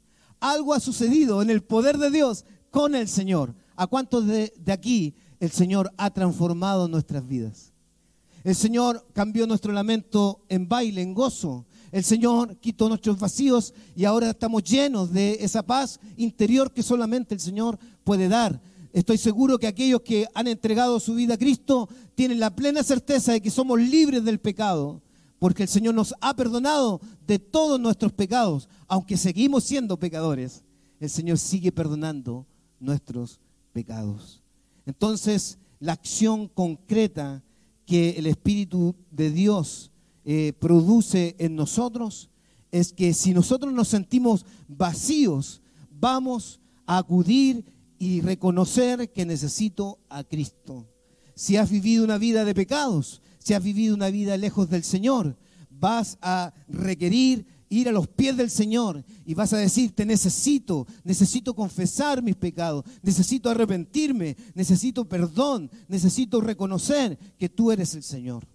Algo 0.41 0.75
ha 0.75 0.81
sucedido 0.81 1.43
en 1.43 1.51
el 1.51 1.63
poder 1.63 1.99
de 1.99 2.11
Dios 2.11 2.45
con 2.71 2.95
el 2.95 3.09
Señor. 3.09 3.55
¿A 3.77 3.87
cuántos 3.87 4.27
de, 4.27 4.53
de 4.57 4.73
aquí 4.73 5.15
el 5.45 5.51
Señor 5.51 5.93
ha 5.97 6.11
transformado 6.11 6.89
nuestras 6.89 7.27
vidas. 7.27 7.73
El 8.43 8.55
Señor 8.55 9.07
cambió 9.13 9.47
nuestro 9.47 9.73
lamento 9.73 10.45
en 10.49 10.69
baile, 10.69 11.03
en 11.03 11.15
gozo. 11.15 11.67
El 11.95 12.03
Señor 12.03 12.57
quitó 12.57 12.89
nuestros 12.89 13.21
vacíos 13.21 13.73
y 13.95 14.05
ahora 14.05 14.31
estamos 14.31 14.65
llenos 14.65 15.13
de 15.13 15.35
esa 15.39 15.63
paz 15.63 16.01
interior 16.17 16.73
que 16.73 16.83
solamente 16.83 17.37
el 17.37 17.41
Señor 17.41 17.79
puede 18.03 18.27
dar. 18.27 18.61
Estoy 18.93 19.17
seguro 19.17 19.61
que 19.61 19.69
aquellos 19.69 20.01
que 20.01 20.27
han 20.35 20.49
entregado 20.49 20.99
su 20.99 21.15
vida 21.15 21.35
a 21.35 21.39
Cristo 21.39 21.89
tienen 22.17 22.41
la 22.41 22.53
plena 22.57 22.83
certeza 22.83 23.31
de 23.31 23.41
que 23.41 23.49
somos 23.49 23.79
libres 23.79 24.25
del 24.25 24.41
pecado, 24.41 25.03
porque 25.39 25.63
el 25.63 25.69
Señor 25.69 25.95
nos 25.95 26.17
ha 26.21 26.35
perdonado 26.35 27.01
de 27.29 27.39
todos 27.39 27.79
nuestros 27.79 28.13
pecados, 28.13 28.69
aunque 28.89 29.17
seguimos 29.17 29.63
siendo 29.63 29.97
pecadores. 29.97 30.65
El 30.99 31.11
Señor 31.11 31.39
sigue 31.39 31.71
perdonando 31.71 32.45
nuestros 32.81 33.39
pecados. 33.73 34.43
Entonces, 34.85 35.59
la 35.79 35.93
acción 35.93 36.49
concreta 36.49 37.45
que 37.87 38.17
el 38.19 38.27
Espíritu 38.27 38.97
de 39.13 39.31
Dios 39.31 39.93
eh, 40.25 40.53
produce 40.59 41.37
en 41.39 41.57
nosotros 41.57 42.31
es 42.71 42.93
que 42.93 43.15
si 43.15 43.33
nosotros 43.33 43.73
nos 43.73 43.89
sentimos 43.89 44.45
vacíos, 44.67 45.63
vamos 45.91 46.61
a 46.87 46.99
acudir 46.99 47.65
y 47.99 48.21
reconocer 48.21 49.13
que 49.13 49.25
necesito 49.25 50.01
a 50.09 50.25
Cristo. 50.25 50.89
Si 51.35 51.57
has 51.57 51.71
vivido 51.71 52.05
una 52.05 52.19
vida 52.19 52.45
de 52.45 52.55
pecados, 52.55 53.23
si 53.39 53.55
has 53.55 53.63
vivido 53.63 53.95
una 53.95 54.11
vida 54.11 54.37
lejos 54.37 54.71
del 54.71 54.83
Señor, 54.83 55.37
vas 55.71 56.19
a 56.21 56.53
requerir 56.69 57.47
ir 57.69 57.89
a 57.89 57.93
los 57.93 58.09
pies 58.09 58.37
del 58.37 58.51
Señor 58.51 59.05
y 59.25 59.35
vas 59.35 59.53
a 59.53 59.59
decir, 59.59 59.93
te 59.93 60.05
necesito, 60.05 60.87
necesito 61.03 61.55
confesar 61.55 62.23
mis 62.23 62.37
pecados, 62.37 62.85
necesito 63.03 63.51
arrepentirme, 63.51 64.37
necesito 64.55 65.05
perdón, 65.09 65.71
necesito 65.89 66.41
reconocer 66.41 67.19
que 67.39 67.49
tú 67.49 67.73
eres 67.73 67.95
el 67.95 68.03
Señor. 68.03 68.47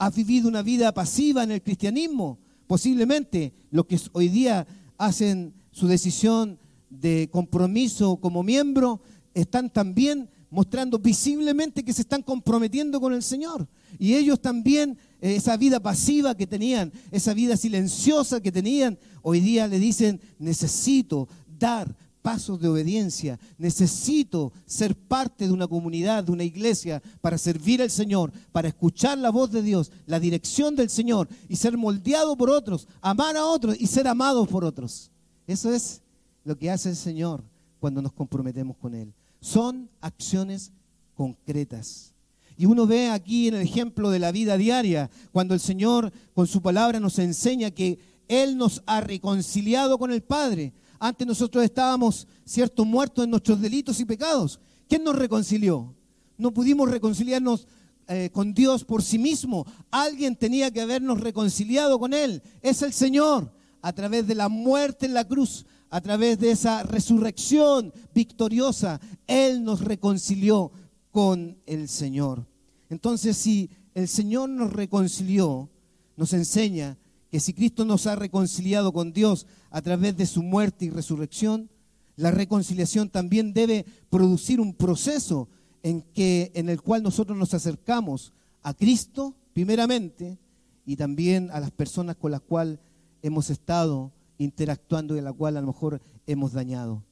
¿Has 0.00 0.16
vivido 0.16 0.48
una 0.48 0.62
vida 0.62 0.94
pasiva 0.94 1.44
en 1.44 1.50
el 1.50 1.62
cristianismo? 1.62 2.38
Posiblemente 2.66 3.52
los 3.70 3.84
que 3.84 4.00
hoy 4.12 4.28
día 4.28 4.66
hacen 4.96 5.52
su 5.72 5.88
decisión 5.88 6.58
de 6.88 7.28
compromiso 7.30 8.16
como 8.16 8.42
miembro 8.42 9.02
están 9.34 9.68
también 9.68 10.30
mostrando 10.48 10.98
visiblemente 10.98 11.84
que 11.84 11.92
se 11.92 12.00
están 12.00 12.22
comprometiendo 12.22 12.98
con 12.98 13.12
el 13.12 13.22
Señor. 13.22 13.68
Y 13.98 14.14
ellos 14.14 14.40
también 14.40 14.96
eh, 15.20 15.36
esa 15.36 15.58
vida 15.58 15.80
pasiva 15.80 16.34
que 16.34 16.46
tenían, 16.46 16.90
esa 17.10 17.34
vida 17.34 17.58
silenciosa 17.58 18.40
que 18.40 18.50
tenían, 18.50 18.98
hoy 19.20 19.40
día 19.40 19.68
le 19.68 19.78
dicen, 19.78 20.18
necesito 20.38 21.28
dar 21.58 21.94
pasos 22.22 22.60
de 22.60 22.68
obediencia, 22.68 23.38
necesito 23.58 24.52
ser 24.66 24.94
parte 24.94 25.46
de 25.46 25.52
una 25.52 25.66
comunidad, 25.66 26.24
de 26.24 26.32
una 26.32 26.44
iglesia, 26.44 27.02
para 27.20 27.38
servir 27.38 27.82
al 27.82 27.90
Señor, 27.90 28.32
para 28.52 28.68
escuchar 28.68 29.18
la 29.18 29.30
voz 29.30 29.50
de 29.50 29.62
Dios, 29.62 29.90
la 30.06 30.20
dirección 30.20 30.76
del 30.76 30.90
Señor 30.90 31.28
y 31.48 31.56
ser 31.56 31.76
moldeado 31.76 32.36
por 32.36 32.50
otros, 32.50 32.86
amar 33.00 33.36
a 33.36 33.44
otros 33.44 33.76
y 33.80 33.86
ser 33.86 34.06
amados 34.08 34.48
por 34.48 34.64
otros. 34.64 35.10
Eso 35.46 35.72
es 35.72 36.02
lo 36.44 36.56
que 36.56 36.70
hace 36.70 36.90
el 36.90 36.96
Señor 36.96 37.42
cuando 37.78 38.02
nos 38.02 38.12
comprometemos 38.12 38.76
con 38.76 38.94
Él. 38.94 39.12
Son 39.40 39.88
acciones 40.00 40.70
concretas. 41.14 42.12
Y 42.56 42.66
uno 42.66 42.86
ve 42.86 43.08
aquí 43.08 43.48
en 43.48 43.54
el 43.54 43.62
ejemplo 43.62 44.10
de 44.10 44.18
la 44.18 44.32
vida 44.32 44.58
diaria, 44.58 45.10
cuando 45.32 45.54
el 45.54 45.60
Señor 45.60 46.12
con 46.34 46.46
su 46.46 46.60
palabra 46.60 47.00
nos 47.00 47.18
enseña 47.18 47.70
que 47.70 47.98
Él 48.28 48.58
nos 48.58 48.82
ha 48.84 49.00
reconciliado 49.00 49.98
con 49.98 50.12
el 50.12 50.22
Padre. 50.22 50.74
Antes 51.02 51.26
nosotros 51.26 51.64
estábamos, 51.64 52.28
cierto, 52.44 52.84
muertos 52.84 53.24
en 53.24 53.30
nuestros 53.30 53.58
delitos 53.58 53.98
y 54.00 54.04
pecados. 54.04 54.60
¿Quién 54.86 55.02
nos 55.02 55.16
reconcilió? 55.16 55.94
No 56.36 56.52
pudimos 56.52 56.90
reconciliarnos 56.90 57.66
eh, 58.06 58.28
con 58.30 58.52
Dios 58.52 58.84
por 58.84 59.02
sí 59.02 59.18
mismo. 59.18 59.66
Alguien 59.90 60.36
tenía 60.36 60.70
que 60.70 60.82
habernos 60.82 61.18
reconciliado 61.18 61.98
con 61.98 62.12
Él. 62.12 62.42
Es 62.60 62.82
el 62.82 62.92
Señor, 62.92 63.50
a 63.80 63.94
través 63.94 64.26
de 64.26 64.34
la 64.34 64.50
muerte 64.50 65.06
en 65.06 65.14
la 65.14 65.26
cruz, 65.26 65.64
a 65.88 66.02
través 66.02 66.38
de 66.38 66.50
esa 66.50 66.82
resurrección 66.82 67.94
victoriosa. 68.14 69.00
Él 69.26 69.64
nos 69.64 69.80
reconcilió 69.80 70.70
con 71.10 71.56
el 71.64 71.88
Señor. 71.88 72.46
Entonces, 72.90 73.38
si 73.38 73.70
el 73.94 74.06
Señor 74.06 74.50
nos 74.50 74.70
reconcilió, 74.70 75.70
nos 76.16 76.34
enseña 76.34 76.98
que 77.30 77.40
si 77.40 77.54
Cristo 77.54 77.84
nos 77.84 78.06
ha 78.06 78.16
reconciliado 78.16 78.92
con 78.92 79.12
Dios 79.12 79.46
a 79.70 79.80
través 79.82 80.16
de 80.16 80.26
su 80.26 80.42
muerte 80.42 80.84
y 80.84 80.90
resurrección, 80.90 81.70
la 82.16 82.30
reconciliación 82.30 83.08
también 83.08 83.54
debe 83.54 83.86
producir 84.10 84.60
un 84.60 84.74
proceso 84.74 85.48
en, 85.82 86.02
que, 86.02 86.50
en 86.54 86.68
el 86.68 86.82
cual 86.82 87.02
nosotros 87.02 87.38
nos 87.38 87.54
acercamos 87.54 88.32
a 88.62 88.74
Cristo 88.74 89.36
primeramente 89.52 90.38
y 90.84 90.96
también 90.96 91.50
a 91.52 91.60
las 91.60 91.70
personas 91.70 92.16
con 92.16 92.32
las 92.32 92.40
cuales 92.40 92.78
hemos 93.22 93.48
estado 93.48 94.12
interactuando 94.38 95.14
y 95.14 95.20
a 95.20 95.22
la 95.22 95.32
cual 95.32 95.56
a 95.56 95.60
lo 95.60 95.68
mejor 95.68 96.00
hemos 96.26 96.52
dañado. 96.52 97.04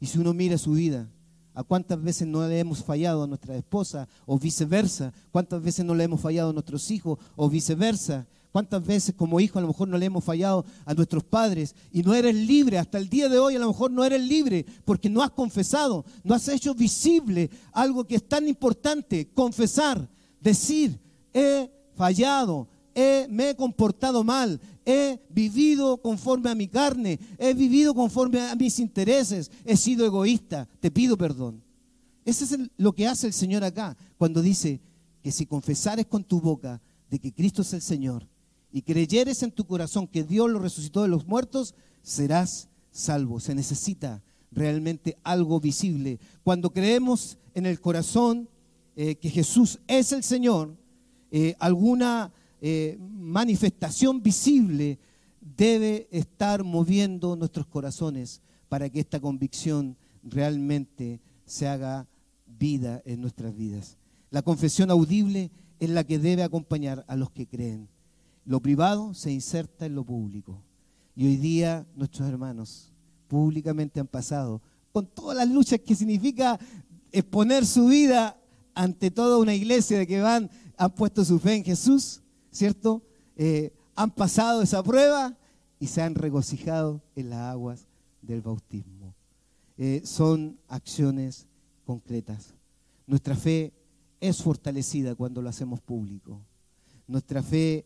Y 0.00 0.06
si 0.06 0.18
uno 0.18 0.34
mira 0.34 0.58
su 0.58 0.72
vida, 0.72 1.08
¿a 1.54 1.62
cuántas 1.62 2.02
veces 2.02 2.26
no 2.26 2.46
le 2.46 2.58
hemos 2.58 2.82
fallado 2.82 3.22
a 3.22 3.26
nuestra 3.28 3.56
esposa 3.56 4.08
o 4.26 4.38
viceversa? 4.38 5.12
¿Cuántas 5.30 5.62
veces 5.62 5.84
no 5.84 5.94
le 5.94 6.04
hemos 6.04 6.20
fallado 6.20 6.50
a 6.50 6.52
nuestros 6.52 6.90
hijos 6.90 7.18
o 7.36 7.48
viceversa? 7.48 8.26
¿Cuántas 8.58 8.84
veces 8.84 9.14
como 9.14 9.38
hijo 9.38 9.56
a 9.56 9.62
lo 9.62 9.68
mejor 9.68 9.86
no 9.86 9.96
le 9.96 10.06
hemos 10.06 10.24
fallado 10.24 10.64
a 10.84 10.92
nuestros 10.92 11.22
padres 11.22 11.76
y 11.92 12.02
no 12.02 12.12
eres 12.12 12.34
libre? 12.34 12.76
Hasta 12.76 12.98
el 12.98 13.08
día 13.08 13.28
de 13.28 13.38
hoy 13.38 13.54
a 13.54 13.60
lo 13.60 13.68
mejor 13.68 13.92
no 13.92 14.04
eres 14.04 14.20
libre 14.20 14.66
porque 14.84 15.08
no 15.08 15.22
has 15.22 15.30
confesado, 15.30 16.04
no 16.24 16.34
has 16.34 16.48
hecho 16.48 16.74
visible 16.74 17.50
algo 17.70 18.04
que 18.04 18.16
es 18.16 18.28
tan 18.28 18.48
importante, 18.48 19.28
confesar, 19.32 20.08
decir, 20.40 20.98
he 21.32 21.70
fallado, 21.94 22.66
me 22.96 23.50
he 23.50 23.54
comportado 23.54 24.24
mal, 24.24 24.60
he 24.84 25.20
vivido 25.30 25.98
conforme 25.98 26.50
a 26.50 26.56
mi 26.56 26.66
carne, 26.66 27.20
he 27.38 27.54
vivido 27.54 27.94
conforme 27.94 28.40
a 28.40 28.56
mis 28.56 28.80
intereses, 28.80 29.52
he 29.64 29.76
sido 29.76 30.04
egoísta, 30.04 30.68
te 30.80 30.90
pido 30.90 31.16
perdón. 31.16 31.62
Eso 32.24 32.44
es 32.44 32.58
lo 32.76 32.92
que 32.92 33.06
hace 33.06 33.28
el 33.28 33.32
Señor 33.32 33.62
acá, 33.62 33.96
cuando 34.16 34.42
dice 34.42 34.80
que 35.22 35.30
si 35.30 35.46
confesares 35.46 36.06
con 36.06 36.24
tu 36.24 36.40
boca 36.40 36.82
de 37.08 37.20
que 37.20 37.32
Cristo 37.32 37.62
es 37.62 37.72
el 37.72 37.82
Señor 37.82 38.26
y 38.70 38.82
creyeres 38.82 39.42
en 39.42 39.50
tu 39.50 39.64
corazón 39.64 40.06
que 40.06 40.24
Dios 40.24 40.50
lo 40.50 40.58
resucitó 40.58 41.02
de 41.02 41.08
los 41.08 41.26
muertos, 41.26 41.74
serás 42.02 42.68
salvo. 42.90 43.40
Se 43.40 43.54
necesita 43.54 44.22
realmente 44.50 45.16
algo 45.22 45.60
visible. 45.60 46.18
Cuando 46.42 46.70
creemos 46.70 47.38
en 47.54 47.66
el 47.66 47.80
corazón 47.80 48.48
eh, 48.96 49.16
que 49.16 49.30
Jesús 49.30 49.80
es 49.86 50.12
el 50.12 50.22
Señor, 50.22 50.76
eh, 51.30 51.54
alguna 51.58 52.32
eh, 52.60 52.96
manifestación 53.00 54.22
visible 54.22 54.98
debe 55.40 56.08
estar 56.10 56.64
moviendo 56.64 57.36
nuestros 57.36 57.66
corazones 57.66 58.42
para 58.68 58.90
que 58.90 59.00
esta 59.00 59.20
convicción 59.20 59.96
realmente 60.22 61.20
se 61.46 61.66
haga 61.66 62.06
vida 62.46 63.02
en 63.04 63.20
nuestras 63.20 63.56
vidas. 63.56 63.96
La 64.30 64.42
confesión 64.42 64.90
audible 64.90 65.50
es 65.80 65.90
la 65.90 66.04
que 66.04 66.18
debe 66.18 66.42
acompañar 66.42 67.04
a 67.08 67.16
los 67.16 67.30
que 67.30 67.46
creen. 67.46 67.88
Lo 68.48 68.60
privado 68.60 69.12
se 69.12 69.30
inserta 69.30 69.84
en 69.84 69.94
lo 69.94 70.04
público. 70.04 70.62
Y 71.14 71.26
hoy 71.26 71.36
día 71.36 71.86
nuestros 71.94 72.26
hermanos 72.26 72.90
públicamente 73.26 74.00
han 74.00 74.06
pasado 74.06 74.62
con 74.90 75.06
todas 75.06 75.36
las 75.36 75.46
luchas 75.50 75.80
que 75.80 75.94
significa 75.94 76.58
exponer 77.12 77.66
su 77.66 77.88
vida 77.88 78.40
ante 78.74 79.10
toda 79.10 79.36
una 79.36 79.54
iglesia 79.54 79.98
de 79.98 80.06
que 80.06 80.22
van, 80.22 80.50
han 80.78 80.94
puesto 80.94 81.26
su 81.26 81.38
fe 81.38 81.56
en 81.56 81.64
Jesús, 81.64 82.22
¿cierto? 82.50 83.02
Eh, 83.36 83.70
han 83.94 84.10
pasado 84.12 84.62
esa 84.62 84.82
prueba 84.82 85.36
y 85.78 85.88
se 85.88 86.00
han 86.00 86.14
regocijado 86.14 87.02
en 87.16 87.28
las 87.28 87.50
aguas 87.50 87.86
del 88.22 88.40
bautismo. 88.40 89.14
Eh, 89.76 90.00
son 90.06 90.58
acciones 90.68 91.46
concretas. 91.84 92.54
Nuestra 93.06 93.36
fe 93.36 93.74
es 94.20 94.42
fortalecida 94.42 95.14
cuando 95.14 95.42
lo 95.42 95.50
hacemos 95.50 95.82
público. 95.82 96.40
Nuestra 97.06 97.42
fe 97.42 97.84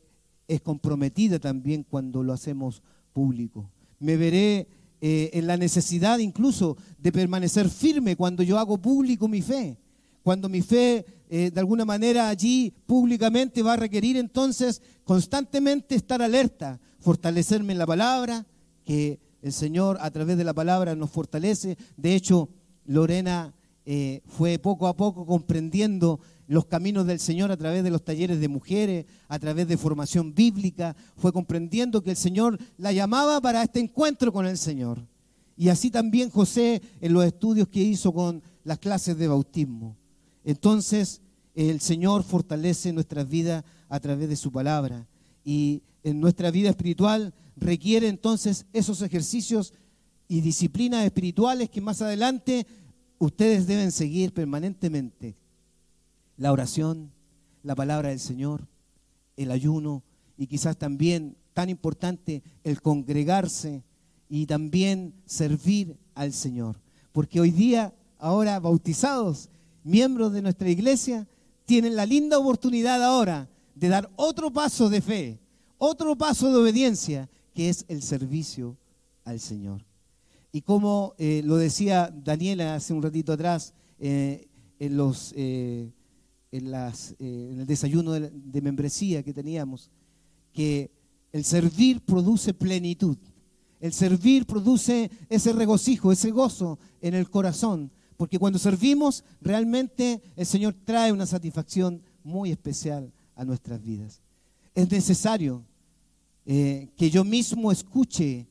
es 0.48 0.61
comprometida 0.61 1.38
también 1.38 1.85
cuando 1.88 2.22
lo 2.22 2.33
hacemos 2.33 2.83
público. 3.12 3.68
Me 3.98 4.16
veré 4.16 4.66
eh, 5.00 5.31
en 5.33 5.46
la 5.46 5.57
necesidad 5.57 6.18
incluso 6.18 6.76
de 6.98 7.12
permanecer 7.12 7.68
firme 7.68 8.16
cuando 8.16 8.42
yo 8.42 8.59
hago 8.59 8.78
público 8.78 9.28
mi 9.28 9.42
fe. 9.42 9.76
Cuando 10.22 10.48
mi 10.48 10.62
fe 10.62 11.05
eh, 11.35 11.50
de 11.50 11.61
alguna 11.61 11.85
manera 11.85 12.28
allí 12.28 12.74
públicamente 12.87 13.62
va 13.62 13.72
a 13.72 13.76
requerir 13.76 14.18
entonces 14.18 14.83
constantemente 15.02 15.94
estar 15.94 16.20
alerta, 16.20 16.78
fortalecerme 17.00 17.72
en 17.72 17.78
la 17.78 17.87
palabra, 17.87 18.46
que 18.85 19.18
el 19.40 19.52
Señor 19.52 19.96
a 20.00 20.11
través 20.11 20.37
de 20.37 20.44
la 20.44 20.52
palabra 20.52 20.94
nos 20.94 21.11
fortalece. 21.11 21.78
De 21.96 22.14
hecho, 22.14 22.50
Lorena 22.85 23.55
eh, 23.87 24.20
fue 24.26 24.59
poco 24.59 24.87
a 24.87 24.94
poco 24.94 25.26
comprendiendo 25.26 26.20
los 26.52 26.66
caminos 26.66 27.06
del 27.06 27.18
Señor 27.18 27.50
a 27.50 27.56
través 27.56 27.82
de 27.82 27.90
los 27.90 28.04
talleres 28.04 28.38
de 28.38 28.46
mujeres, 28.46 29.06
a 29.26 29.38
través 29.38 29.66
de 29.66 29.78
formación 29.78 30.34
bíblica, 30.34 30.94
fue 31.16 31.32
comprendiendo 31.32 32.02
que 32.02 32.10
el 32.10 32.16
Señor 32.16 32.58
la 32.76 32.92
llamaba 32.92 33.40
para 33.40 33.62
este 33.62 33.80
encuentro 33.80 34.30
con 34.34 34.46
el 34.46 34.58
Señor. 34.58 35.00
Y 35.56 35.70
así 35.70 35.90
también 35.90 36.28
José 36.28 36.82
en 37.00 37.14
los 37.14 37.24
estudios 37.24 37.68
que 37.68 37.80
hizo 37.80 38.12
con 38.12 38.42
las 38.64 38.78
clases 38.78 39.16
de 39.16 39.28
bautismo. 39.28 39.96
Entonces, 40.44 41.22
el 41.54 41.80
Señor 41.80 42.22
fortalece 42.22 42.92
nuestras 42.92 43.26
vidas 43.26 43.64
a 43.88 43.98
través 43.98 44.28
de 44.28 44.36
su 44.36 44.52
palabra. 44.52 45.08
Y 45.44 45.82
en 46.02 46.20
nuestra 46.20 46.50
vida 46.50 46.68
espiritual 46.68 47.32
requiere 47.56 48.08
entonces 48.08 48.66
esos 48.74 49.00
ejercicios 49.00 49.72
y 50.28 50.42
disciplinas 50.42 51.06
espirituales 51.06 51.70
que 51.70 51.80
más 51.80 52.02
adelante 52.02 52.66
ustedes 53.18 53.66
deben 53.66 53.90
seguir 53.90 54.34
permanentemente. 54.34 55.34
La 56.36 56.52
oración, 56.52 57.12
la 57.62 57.74
palabra 57.74 58.10
del 58.10 58.20
Señor, 58.20 58.66
el 59.36 59.50
ayuno 59.50 60.02
y 60.36 60.46
quizás 60.46 60.76
también, 60.76 61.36
tan 61.54 61.68
importante, 61.68 62.42
el 62.64 62.80
congregarse 62.80 63.82
y 64.28 64.46
también 64.46 65.14
servir 65.26 65.96
al 66.14 66.32
Señor. 66.32 66.80
Porque 67.12 67.40
hoy 67.40 67.50
día, 67.50 67.94
ahora 68.18 68.58
bautizados, 68.60 69.50
miembros 69.84 70.32
de 70.32 70.42
nuestra 70.42 70.68
iglesia, 70.70 71.26
tienen 71.64 71.96
la 71.96 72.06
linda 72.06 72.38
oportunidad 72.38 73.02
ahora 73.02 73.48
de 73.74 73.88
dar 73.88 74.10
otro 74.16 74.52
paso 74.52 74.88
de 74.88 75.00
fe, 75.00 75.38
otro 75.78 76.16
paso 76.16 76.50
de 76.50 76.58
obediencia, 76.58 77.28
que 77.54 77.68
es 77.68 77.84
el 77.88 78.02
servicio 78.02 78.76
al 79.24 79.40
Señor. 79.40 79.84
Y 80.52 80.62
como 80.62 81.14
eh, 81.18 81.42
lo 81.44 81.56
decía 81.56 82.12
Daniela 82.14 82.74
hace 82.74 82.92
un 82.92 83.02
ratito 83.02 83.32
atrás, 83.32 83.74
eh, 83.98 84.48
en, 84.78 84.96
los, 84.96 85.32
eh, 85.36 85.90
en, 86.52 86.70
las, 86.70 87.16
en, 87.18 87.60
el 87.60 87.66
desayuno 87.66 88.12
de, 88.12 88.30
de 88.30 88.62
membresía 88.62 89.22
que 89.22 89.32
teníamos, 89.32 89.90
que 90.52 90.90
el 91.32 91.44
servir 91.44 92.00
produce 92.02 92.54
plenitud. 92.54 93.16
El 93.80 93.92
servir 93.92 94.46
produce 94.46 95.10
ese 95.28 95.52
regocijo, 95.52 96.12
ese 96.12 96.30
gozo 96.30 96.78
en 97.00 97.14
el 97.14 97.28
corazón. 97.28 97.90
Porque 98.16 98.38
cuando 98.38 98.58
servimos, 98.58 99.24
realmente 99.40 100.22
el 100.36 100.46
Señor 100.46 100.76
trae 100.84 101.10
una 101.10 101.26
satisfacción 101.26 102.00
muy 102.22 102.52
especial 102.52 103.12
a 103.34 103.44
nuestras 103.44 103.82
vidas. 103.82 104.20
Es 104.74 104.88
necesario 104.90 105.64
que 106.44 107.10
yo 107.10 107.24
mismo 107.24 107.72
escuche 107.72 108.46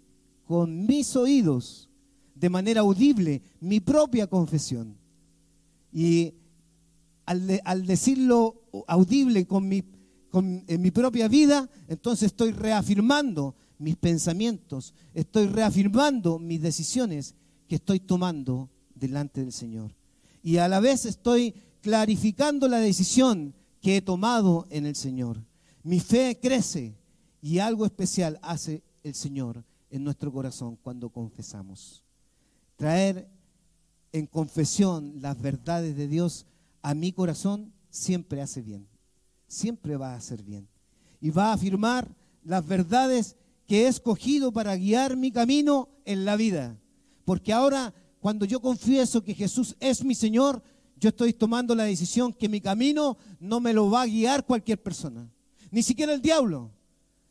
con 0.46 0.86
mis 0.86 1.16
oídos 1.16 1.90
de 2.36 2.50
manera 2.50 2.82
audible 2.82 3.42
mi 3.60 3.80
propia 3.80 4.28
confesión. 4.28 4.98
Y 5.94 6.34
al, 7.26 7.86
decirlo 7.86 8.62
audible 8.88 9.46
con 9.46 9.68
mi, 9.68 9.84
en 10.34 10.82
mi 10.82 10.92
propia 10.92 11.28
vida, 11.28 11.70
entonces 11.88 12.28
estoy 12.28 12.52
reafirmando 12.52 13.56
mis 13.78 13.96
pensamientos, 13.96 14.94
estoy 15.14 15.48
reafirmando 15.48 16.40
mis 16.40 16.62
decisiones 16.62 17.36
que 17.68 17.76
estoy 17.76 18.00
tomando 18.00 18.70
delante 18.94 19.42
del 19.42 19.52
Señor. 19.52 19.96
Y 20.44 20.58
a 20.58 20.68
la 20.68 20.80
vez 20.80 21.06
estoy 21.06 21.54
clarificando 21.82 22.68
la 22.68 22.78
decisión 22.78 23.56
que 23.82 23.98
he 23.98 24.02
tomado 24.02 24.68
en 24.70 24.86
el 24.86 24.96
Señor. 24.96 25.44
Mi 25.84 26.00
fe 26.00 26.40
crece 26.42 26.96
y 27.42 27.60
algo 27.60 27.86
especial 27.86 28.40
hace 28.42 28.84
el 29.04 29.16
Señor 29.16 29.64
en 29.90 30.04
nuestro 30.04 30.32
corazón 30.32 30.78
cuando 30.82 31.10
confesamos 31.10 32.04
traer 32.82 33.30
en 34.12 34.26
confesión 34.26 35.22
las 35.22 35.40
verdades 35.40 35.96
de 35.96 36.08
Dios 36.08 36.48
a 36.82 36.94
mi 36.94 37.12
corazón 37.12 37.74
siempre 37.90 38.42
hace 38.42 38.62
bien. 38.62 38.88
Siempre 39.48 39.98
va 39.98 40.14
a 40.14 40.18
hacer 40.18 40.44
bien. 40.44 40.68
Y 41.20 41.30
va 41.30 41.50
a 41.50 41.54
afirmar 41.54 42.16
las 42.44 42.66
verdades 42.66 43.36
que 43.68 43.84
he 43.84 43.88
escogido 43.88 44.52
para 44.52 44.76
guiar 44.76 45.16
mi 45.16 45.32
camino 45.32 45.90
en 46.06 46.26
la 46.26 46.36
vida. 46.36 46.80
Porque 47.26 47.54
ahora, 47.54 47.94
cuando 48.20 48.46
yo 48.46 48.60
confieso 48.60 49.24
que 49.24 49.34
Jesús 49.34 49.76
es 49.80 50.04
mi 50.04 50.16
Señor, 50.16 50.64
yo 50.98 51.10
estoy 51.10 51.34
tomando 51.34 51.76
la 51.76 51.84
decisión 51.84 52.34
que 52.34 52.50
mi 52.50 52.62
camino 52.62 53.18
no 53.40 53.60
me 53.60 53.74
lo 53.74 53.90
va 53.90 54.04
a 54.04 54.08
guiar 54.08 54.46
cualquier 54.46 54.82
persona. 54.82 55.30
Ni 55.70 55.84
siquiera 55.84 56.14
el 56.14 56.22
diablo. 56.22 56.72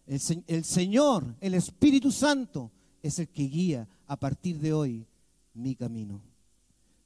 El, 0.07 0.21
el 0.47 0.65
Señor, 0.65 1.37
el 1.41 1.55
Espíritu 1.55 2.11
Santo, 2.11 2.73
es 3.03 3.19
el 3.19 3.29
que 3.29 3.45
guía 3.45 3.89
a 4.07 4.19
partir 4.19 4.59
de 4.59 4.73
hoy 4.73 5.07
mi 5.55 5.75
camino. 5.75 6.21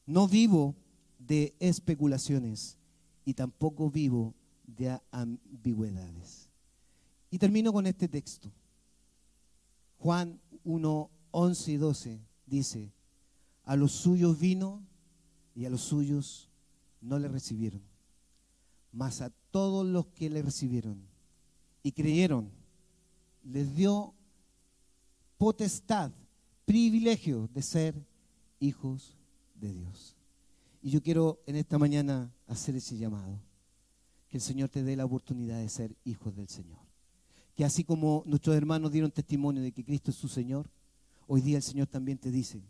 No 0.07 0.29
vivo 0.29 0.75
de 1.19 1.55
especulaciones 1.59 2.77
y 3.25 3.35
tampoco 3.35 3.91
vivo 3.91 4.35
de 4.67 4.99
ambigüedades. 5.11 6.49
Y 7.31 7.39
termino 7.39 7.73
con 7.73 7.87
este 7.87 8.09
texto. 8.09 8.51
Juan 9.99 10.39
1, 10.65 11.11
11 11.31 11.73
y 11.73 11.77
12 11.77 12.21
dice, 12.47 12.93
a 13.65 13.77
los 13.77 13.93
suyos 13.93 14.39
vino 14.39 14.83
y 15.55 15.65
a 15.65 15.71
los 15.71 15.81
suyos 15.81 16.51
no 17.01 17.19
le 17.19 17.29
recibieron, 17.29 17.83
mas 18.93 19.21
a 19.21 19.31
todos 19.51 19.87
los 19.87 20.07
que 20.07 20.31
le 20.31 20.43
recibieron 20.43 21.01
y 21.83 21.93
creyeron, 21.93 22.51
les 23.43 23.75
dio 23.75 24.15
potestad, 25.39 26.11
privilegio 26.65 27.49
de 27.53 27.63
ser 27.63 28.07
hijos 28.61 29.17
de 29.55 29.73
Dios. 29.73 30.14
Y 30.85 30.91
yo 30.91 31.03
quiero 31.03 31.41
en 31.47 31.57
esta 31.57 31.79
mañana 31.79 32.31
hacer 32.47 32.77
ese 32.77 32.99
llamado, 32.99 33.41
que 34.29 34.37
el 34.37 34.43
Señor 34.43 34.69
te 34.69 34.83
dé 34.83 34.95
la 34.95 35.07
oportunidad 35.07 35.59
de 35.59 35.69
ser 35.71 35.97
hijos 36.05 36.37
del 36.37 36.47
Señor. 36.47 36.79
Que 37.57 37.65
así 37.65 37.85
como 37.85 38.23
nuestros 38.27 38.55
hermanos 38.55 38.93
dieron 38.93 39.11
testimonio 39.11 39.63
de 39.63 39.73
que 39.73 39.83
Cristo 39.83 40.11
es 40.11 40.17
su 40.19 40.29
Señor, 40.29 40.69
hoy 41.27 41.41
día 41.41 41.57
el 41.57 41.63
Señor 41.63 41.87
también 41.87 42.19
te 42.19 42.31
dice, 42.31 42.61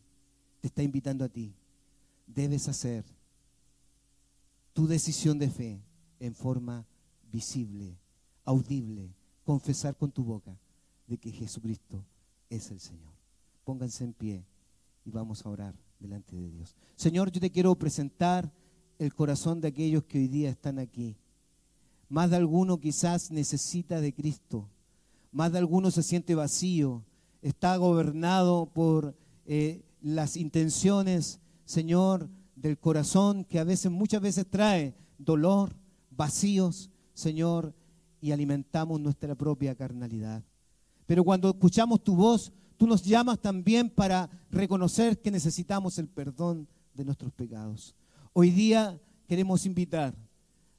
te 0.60 0.68
está 0.68 0.80
invitando 0.84 1.24
a 1.24 1.28
ti, 1.28 1.56
debes 2.28 2.68
hacer 2.68 3.04
tu 4.72 4.86
decisión 4.86 5.36
de 5.36 5.50
fe 5.50 5.80
en 6.20 6.36
forma 6.36 6.86
visible, 7.32 7.98
audible, 8.44 9.12
confesar 9.42 9.96
con 9.96 10.12
tu 10.12 10.22
boca 10.22 10.56
de 11.08 11.18
que 11.18 11.32
Jesucristo 11.32 12.04
es 12.48 12.70
el 12.70 12.78
Señor. 12.78 13.12
Pónganse 13.64 14.04
en 14.04 14.12
pie 14.12 14.44
y 15.04 15.10
vamos 15.10 15.44
a 15.44 15.48
orar 15.48 15.83
delante 15.98 16.36
de 16.36 16.50
Dios. 16.50 16.76
Señor, 16.96 17.30
yo 17.30 17.40
te 17.40 17.50
quiero 17.50 17.74
presentar 17.74 18.52
el 18.98 19.14
corazón 19.14 19.60
de 19.60 19.68
aquellos 19.68 20.04
que 20.04 20.18
hoy 20.18 20.28
día 20.28 20.50
están 20.50 20.78
aquí. 20.78 21.16
Más 22.08 22.30
de 22.30 22.36
alguno 22.36 22.78
quizás 22.78 23.30
necesita 23.30 24.00
de 24.00 24.12
Cristo. 24.12 24.68
Más 25.32 25.52
de 25.52 25.58
alguno 25.58 25.90
se 25.90 26.02
siente 26.02 26.34
vacío. 26.34 27.04
Está 27.42 27.76
gobernado 27.76 28.66
por 28.66 29.16
eh, 29.46 29.82
las 30.00 30.36
intenciones, 30.36 31.40
Señor, 31.64 32.28
del 32.54 32.78
corazón 32.78 33.44
que 33.44 33.58
a 33.58 33.64
veces, 33.64 33.90
muchas 33.90 34.20
veces 34.20 34.46
trae 34.48 34.94
dolor, 35.18 35.76
vacíos, 36.10 36.90
Señor, 37.14 37.74
y 38.20 38.32
alimentamos 38.32 39.00
nuestra 39.00 39.34
propia 39.34 39.74
carnalidad. 39.74 40.42
Pero 41.06 41.24
cuando 41.24 41.50
escuchamos 41.50 42.02
tu 42.02 42.16
voz, 42.16 42.52
tú 42.76 42.86
nos 42.86 43.02
llamas 43.02 43.40
también 43.40 43.90
para 43.90 44.28
reconocer 44.50 45.20
que 45.20 45.30
necesitamos 45.30 45.98
el 45.98 46.08
perdón 46.08 46.68
de 46.94 47.04
nuestros 47.04 47.32
pecados. 47.32 47.94
Hoy 48.32 48.50
día 48.50 49.00
queremos 49.26 49.66
invitar 49.66 50.14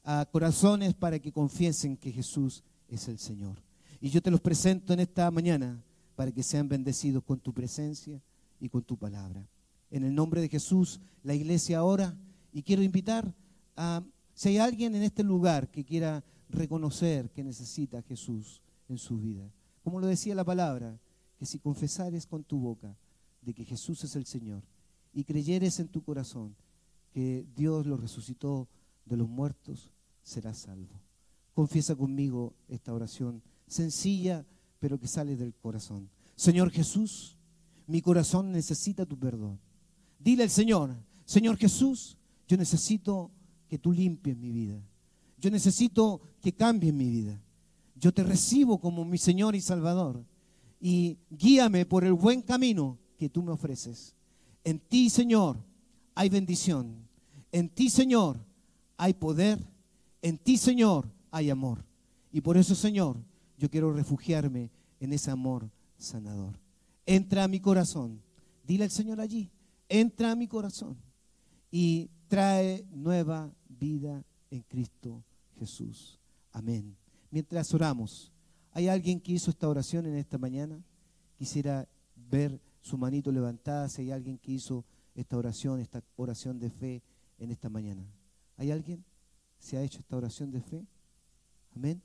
a 0.03 0.25
corazones 0.31 0.93
para 0.93 1.19
que 1.19 1.31
confiesen 1.31 1.97
que 1.97 2.11
Jesús 2.11 2.63
es 2.87 3.07
el 3.07 3.17
Señor. 3.17 3.61
Y 3.99 4.09
yo 4.09 4.21
te 4.21 4.31
los 4.31 4.41
presento 4.41 4.93
en 4.93 4.99
esta 4.99 5.29
mañana 5.31 5.81
para 6.15 6.31
que 6.31 6.43
sean 6.43 6.69
bendecidos 6.69 7.23
con 7.23 7.39
tu 7.39 7.53
presencia 7.53 8.21
y 8.59 8.69
con 8.69 8.83
tu 8.83 8.97
palabra. 8.97 9.47
En 9.89 10.03
el 10.03 10.13
nombre 10.13 10.41
de 10.41 10.49
Jesús, 10.49 10.99
la 11.23 11.33
iglesia 11.33 11.83
ora 11.83 12.15
y 12.51 12.61
quiero 12.61 12.83
invitar 12.83 13.33
a, 13.75 14.03
si 14.33 14.49
hay 14.49 14.57
alguien 14.59 14.95
en 14.95 15.03
este 15.03 15.23
lugar 15.23 15.69
que 15.69 15.83
quiera 15.83 16.23
reconocer 16.49 17.31
que 17.31 17.43
necesita 17.43 17.99
a 17.99 18.03
Jesús 18.03 18.61
en 18.87 18.97
su 18.97 19.17
vida, 19.17 19.49
como 19.83 19.99
lo 19.99 20.07
decía 20.07 20.35
la 20.35 20.43
palabra, 20.43 20.99
que 21.37 21.45
si 21.45 21.59
confesares 21.59 22.25
con 22.25 22.43
tu 22.43 22.59
boca 22.59 22.95
de 23.41 23.53
que 23.53 23.65
Jesús 23.65 24.03
es 24.03 24.15
el 24.15 24.25
Señor 24.25 24.63
y 25.13 25.23
creyeres 25.23 25.79
en 25.79 25.87
tu 25.87 26.03
corazón 26.03 26.55
que 27.11 27.45
Dios 27.55 27.85
lo 27.85 27.97
resucitó 27.97 28.67
de 29.05 29.17
los 29.17 29.29
muertos, 29.29 29.91
serás 30.23 30.59
salvo. 30.59 30.99
Confiesa 31.53 31.95
conmigo 31.95 32.53
esta 32.67 32.93
oración 32.93 33.41
sencilla, 33.67 34.45
pero 34.79 34.99
que 34.99 35.07
sale 35.07 35.35
del 35.35 35.53
corazón. 35.53 36.09
Señor 36.35 36.71
Jesús, 36.71 37.37
mi 37.87 38.01
corazón 38.01 38.51
necesita 38.51 39.05
tu 39.05 39.17
perdón. 39.17 39.59
Dile 40.19 40.43
al 40.43 40.49
Señor, 40.49 40.95
Señor 41.25 41.57
Jesús, 41.57 42.17
yo 42.47 42.57
necesito 42.57 43.31
que 43.67 43.79
tú 43.79 43.91
limpies 43.91 44.37
mi 44.37 44.51
vida. 44.51 44.81
Yo 45.39 45.49
necesito 45.49 46.21
que 46.41 46.53
cambies 46.53 46.93
mi 46.93 47.09
vida. 47.09 47.41
Yo 47.95 48.13
te 48.13 48.23
recibo 48.23 48.79
como 48.79 49.05
mi 49.05 49.17
Señor 49.17 49.55
y 49.55 49.61
Salvador 49.61 50.25
y 50.79 51.17
guíame 51.29 51.85
por 51.85 52.03
el 52.03 52.13
buen 52.13 52.41
camino 52.41 52.97
que 53.17 53.29
tú 53.29 53.43
me 53.43 53.51
ofreces. 53.51 54.15
En 54.63 54.79
ti, 54.79 55.09
Señor, 55.09 55.57
hay 56.13 56.29
bendición. 56.29 57.07
En 57.51 57.69
ti, 57.69 57.89
Señor, 57.89 58.39
hay 58.97 59.13
poder. 59.13 59.59
En 60.21 60.37
ti, 60.37 60.57
Señor, 60.57 61.09
hay 61.31 61.49
amor. 61.49 61.85
Y 62.31 62.41
por 62.41 62.57
eso, 62.57 62.75
Señor, 62.75 63.17
yo 63.57 63.69
quiero 63.69 63.93
refugiarme 63.93 64.71
en 64.99 65.13
ese 65.13 65.31
amor 65.31 65.69
sanador. 65.97 66.59
Entra 67.05 67.43
a 67.43 67.47
mi 67.47 67.59
corazón. 67.59 68.21
Dile 68.63 68.85
al 68.85 68.91
Señor 68.91 69.21
allí, 69.21 69.51
entra 69.87 70.31
a 70.31 70.35
mi 70.35 70.47
corazón 70.47 70.97
y 71.69 72.09
trae 72.27 72.83
nueva 72.91 73.53
vida 73.67 74.23
en 74.49 74.61
Cristo 74.63 75.23
Jesús. 75.59 76.19
Amén. 76.51 76.97
Mientras 77.29 77.73
oramos, 77.73 78.31
¿Hay 78.75 78.89
alguien 78.89 79.21
que 79.21 79.31
hizo 79.31 79.51
esta 79.51 79.69
oración 79.69 80.05
en 80.05 80.17
esta 80.17 80.37
mañana? 80.37 80.83
Quisiera 81.37 81.87
ver 82.13 82.59
su 82.81 82.97
manito 82.97 83.31
levantada 83.31 83.87
si 83.87 84.01
hay 84.01 84.11
alguien 84.11 84.37
que 84.37 84.51
hizo 84.51 84.83
esta 85.15 85.37
oración, 85.37 85.79
esta 85.79 86.03
oración 86.17 86.59
de 86.59 86.69
fe 86.69 87.01
en 87.37 87.51
esta 87.51 87.69
mañana. 87.69 88.05
¿Hay 88.57 88.71
alguien? 88.71 89.05
¿Se 89.59 89.77
ha 89.77 89.81
hecho 89.81 89.99
esta 89.99 90.17
oración 90.17 90.51
de 90.51 90.59
fe? 90.59 90.85
Amén. 91.73 92.01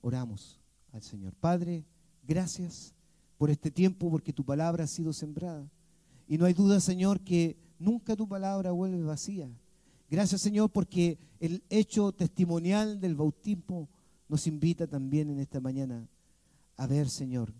Oramos 0.00 0.60
al 0.92 1.02
Señor. 1.02 1.34
Padre, 1.40 1.84
gracias 2.22 2.94
por 3.36 3.50
este 3.50 3.72
tiempo, 3.72 4.08
porque 4.12 4.32
tu 4.32 4.44
palabra 4.44 4.84
ha 4.84 4.86
sido 4.86 5.12
sembrada. 5.12 5.68
Y 6.28 6.38
no 6.38 6.44
hay 6.44 6.54
duda, 6.54 6.78
Señor, 6.78 7.18
que 7.18 7.56
nunca 7.80 8.14
tu 8.14 8.28
palabra 8.28 8.70
vuelve 8.70 9.02
vacía. 9.02 9.50
Gracias, 10.08 10.40
Señor, 10.40 10.70
porque 10.70 11.18
el 11.40 11.64
hecho 11.68 12.12
testimonial 12.12 13.00
del 13.00 13.16
bautismo 13.16 13.88
nos 14.34 14.48
invita 14.48 14.88
también 14.88 15.30
en 15.30 15.38
esta 15.38 15.60
mañana 15.60 16.08
a 16.76 16.88
ver, 16.88 17.08
Señor, 17.08 17.54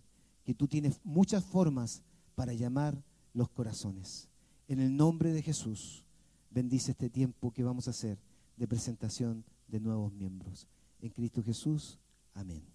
que 0.44 0.54
tú 0.54 0.66
tienes 0.66 1.00
muchas 1.04 1.44
formas 1.44 2.02
para 2.34 2.52
llamar 2.52 3.00
los 3.32 3.48
corazones. 3.48 4.28
En 4.66 4.80
el 4.80 4.96
nombre 4.96 5.32
de 5.32 5.40
Jesús, 5.40 6.04
bendice 6.50 6.90
este 6.90 7.08
tiempo 7.08 7.52
que 7.52 7.62
vamos 7.62 7.86
a 7.86 7.92
hacer 7.92 8.18
de 8.56 8.66
presentación 8.66 9.44
de 9.68 9.78
nuevos 9.78 10.12
miembros. 10.14 10.66
En 11.00 11.10
Cristo 11.10 11.44
Jesús, 11.44 12.00
amén. 12.32 12.73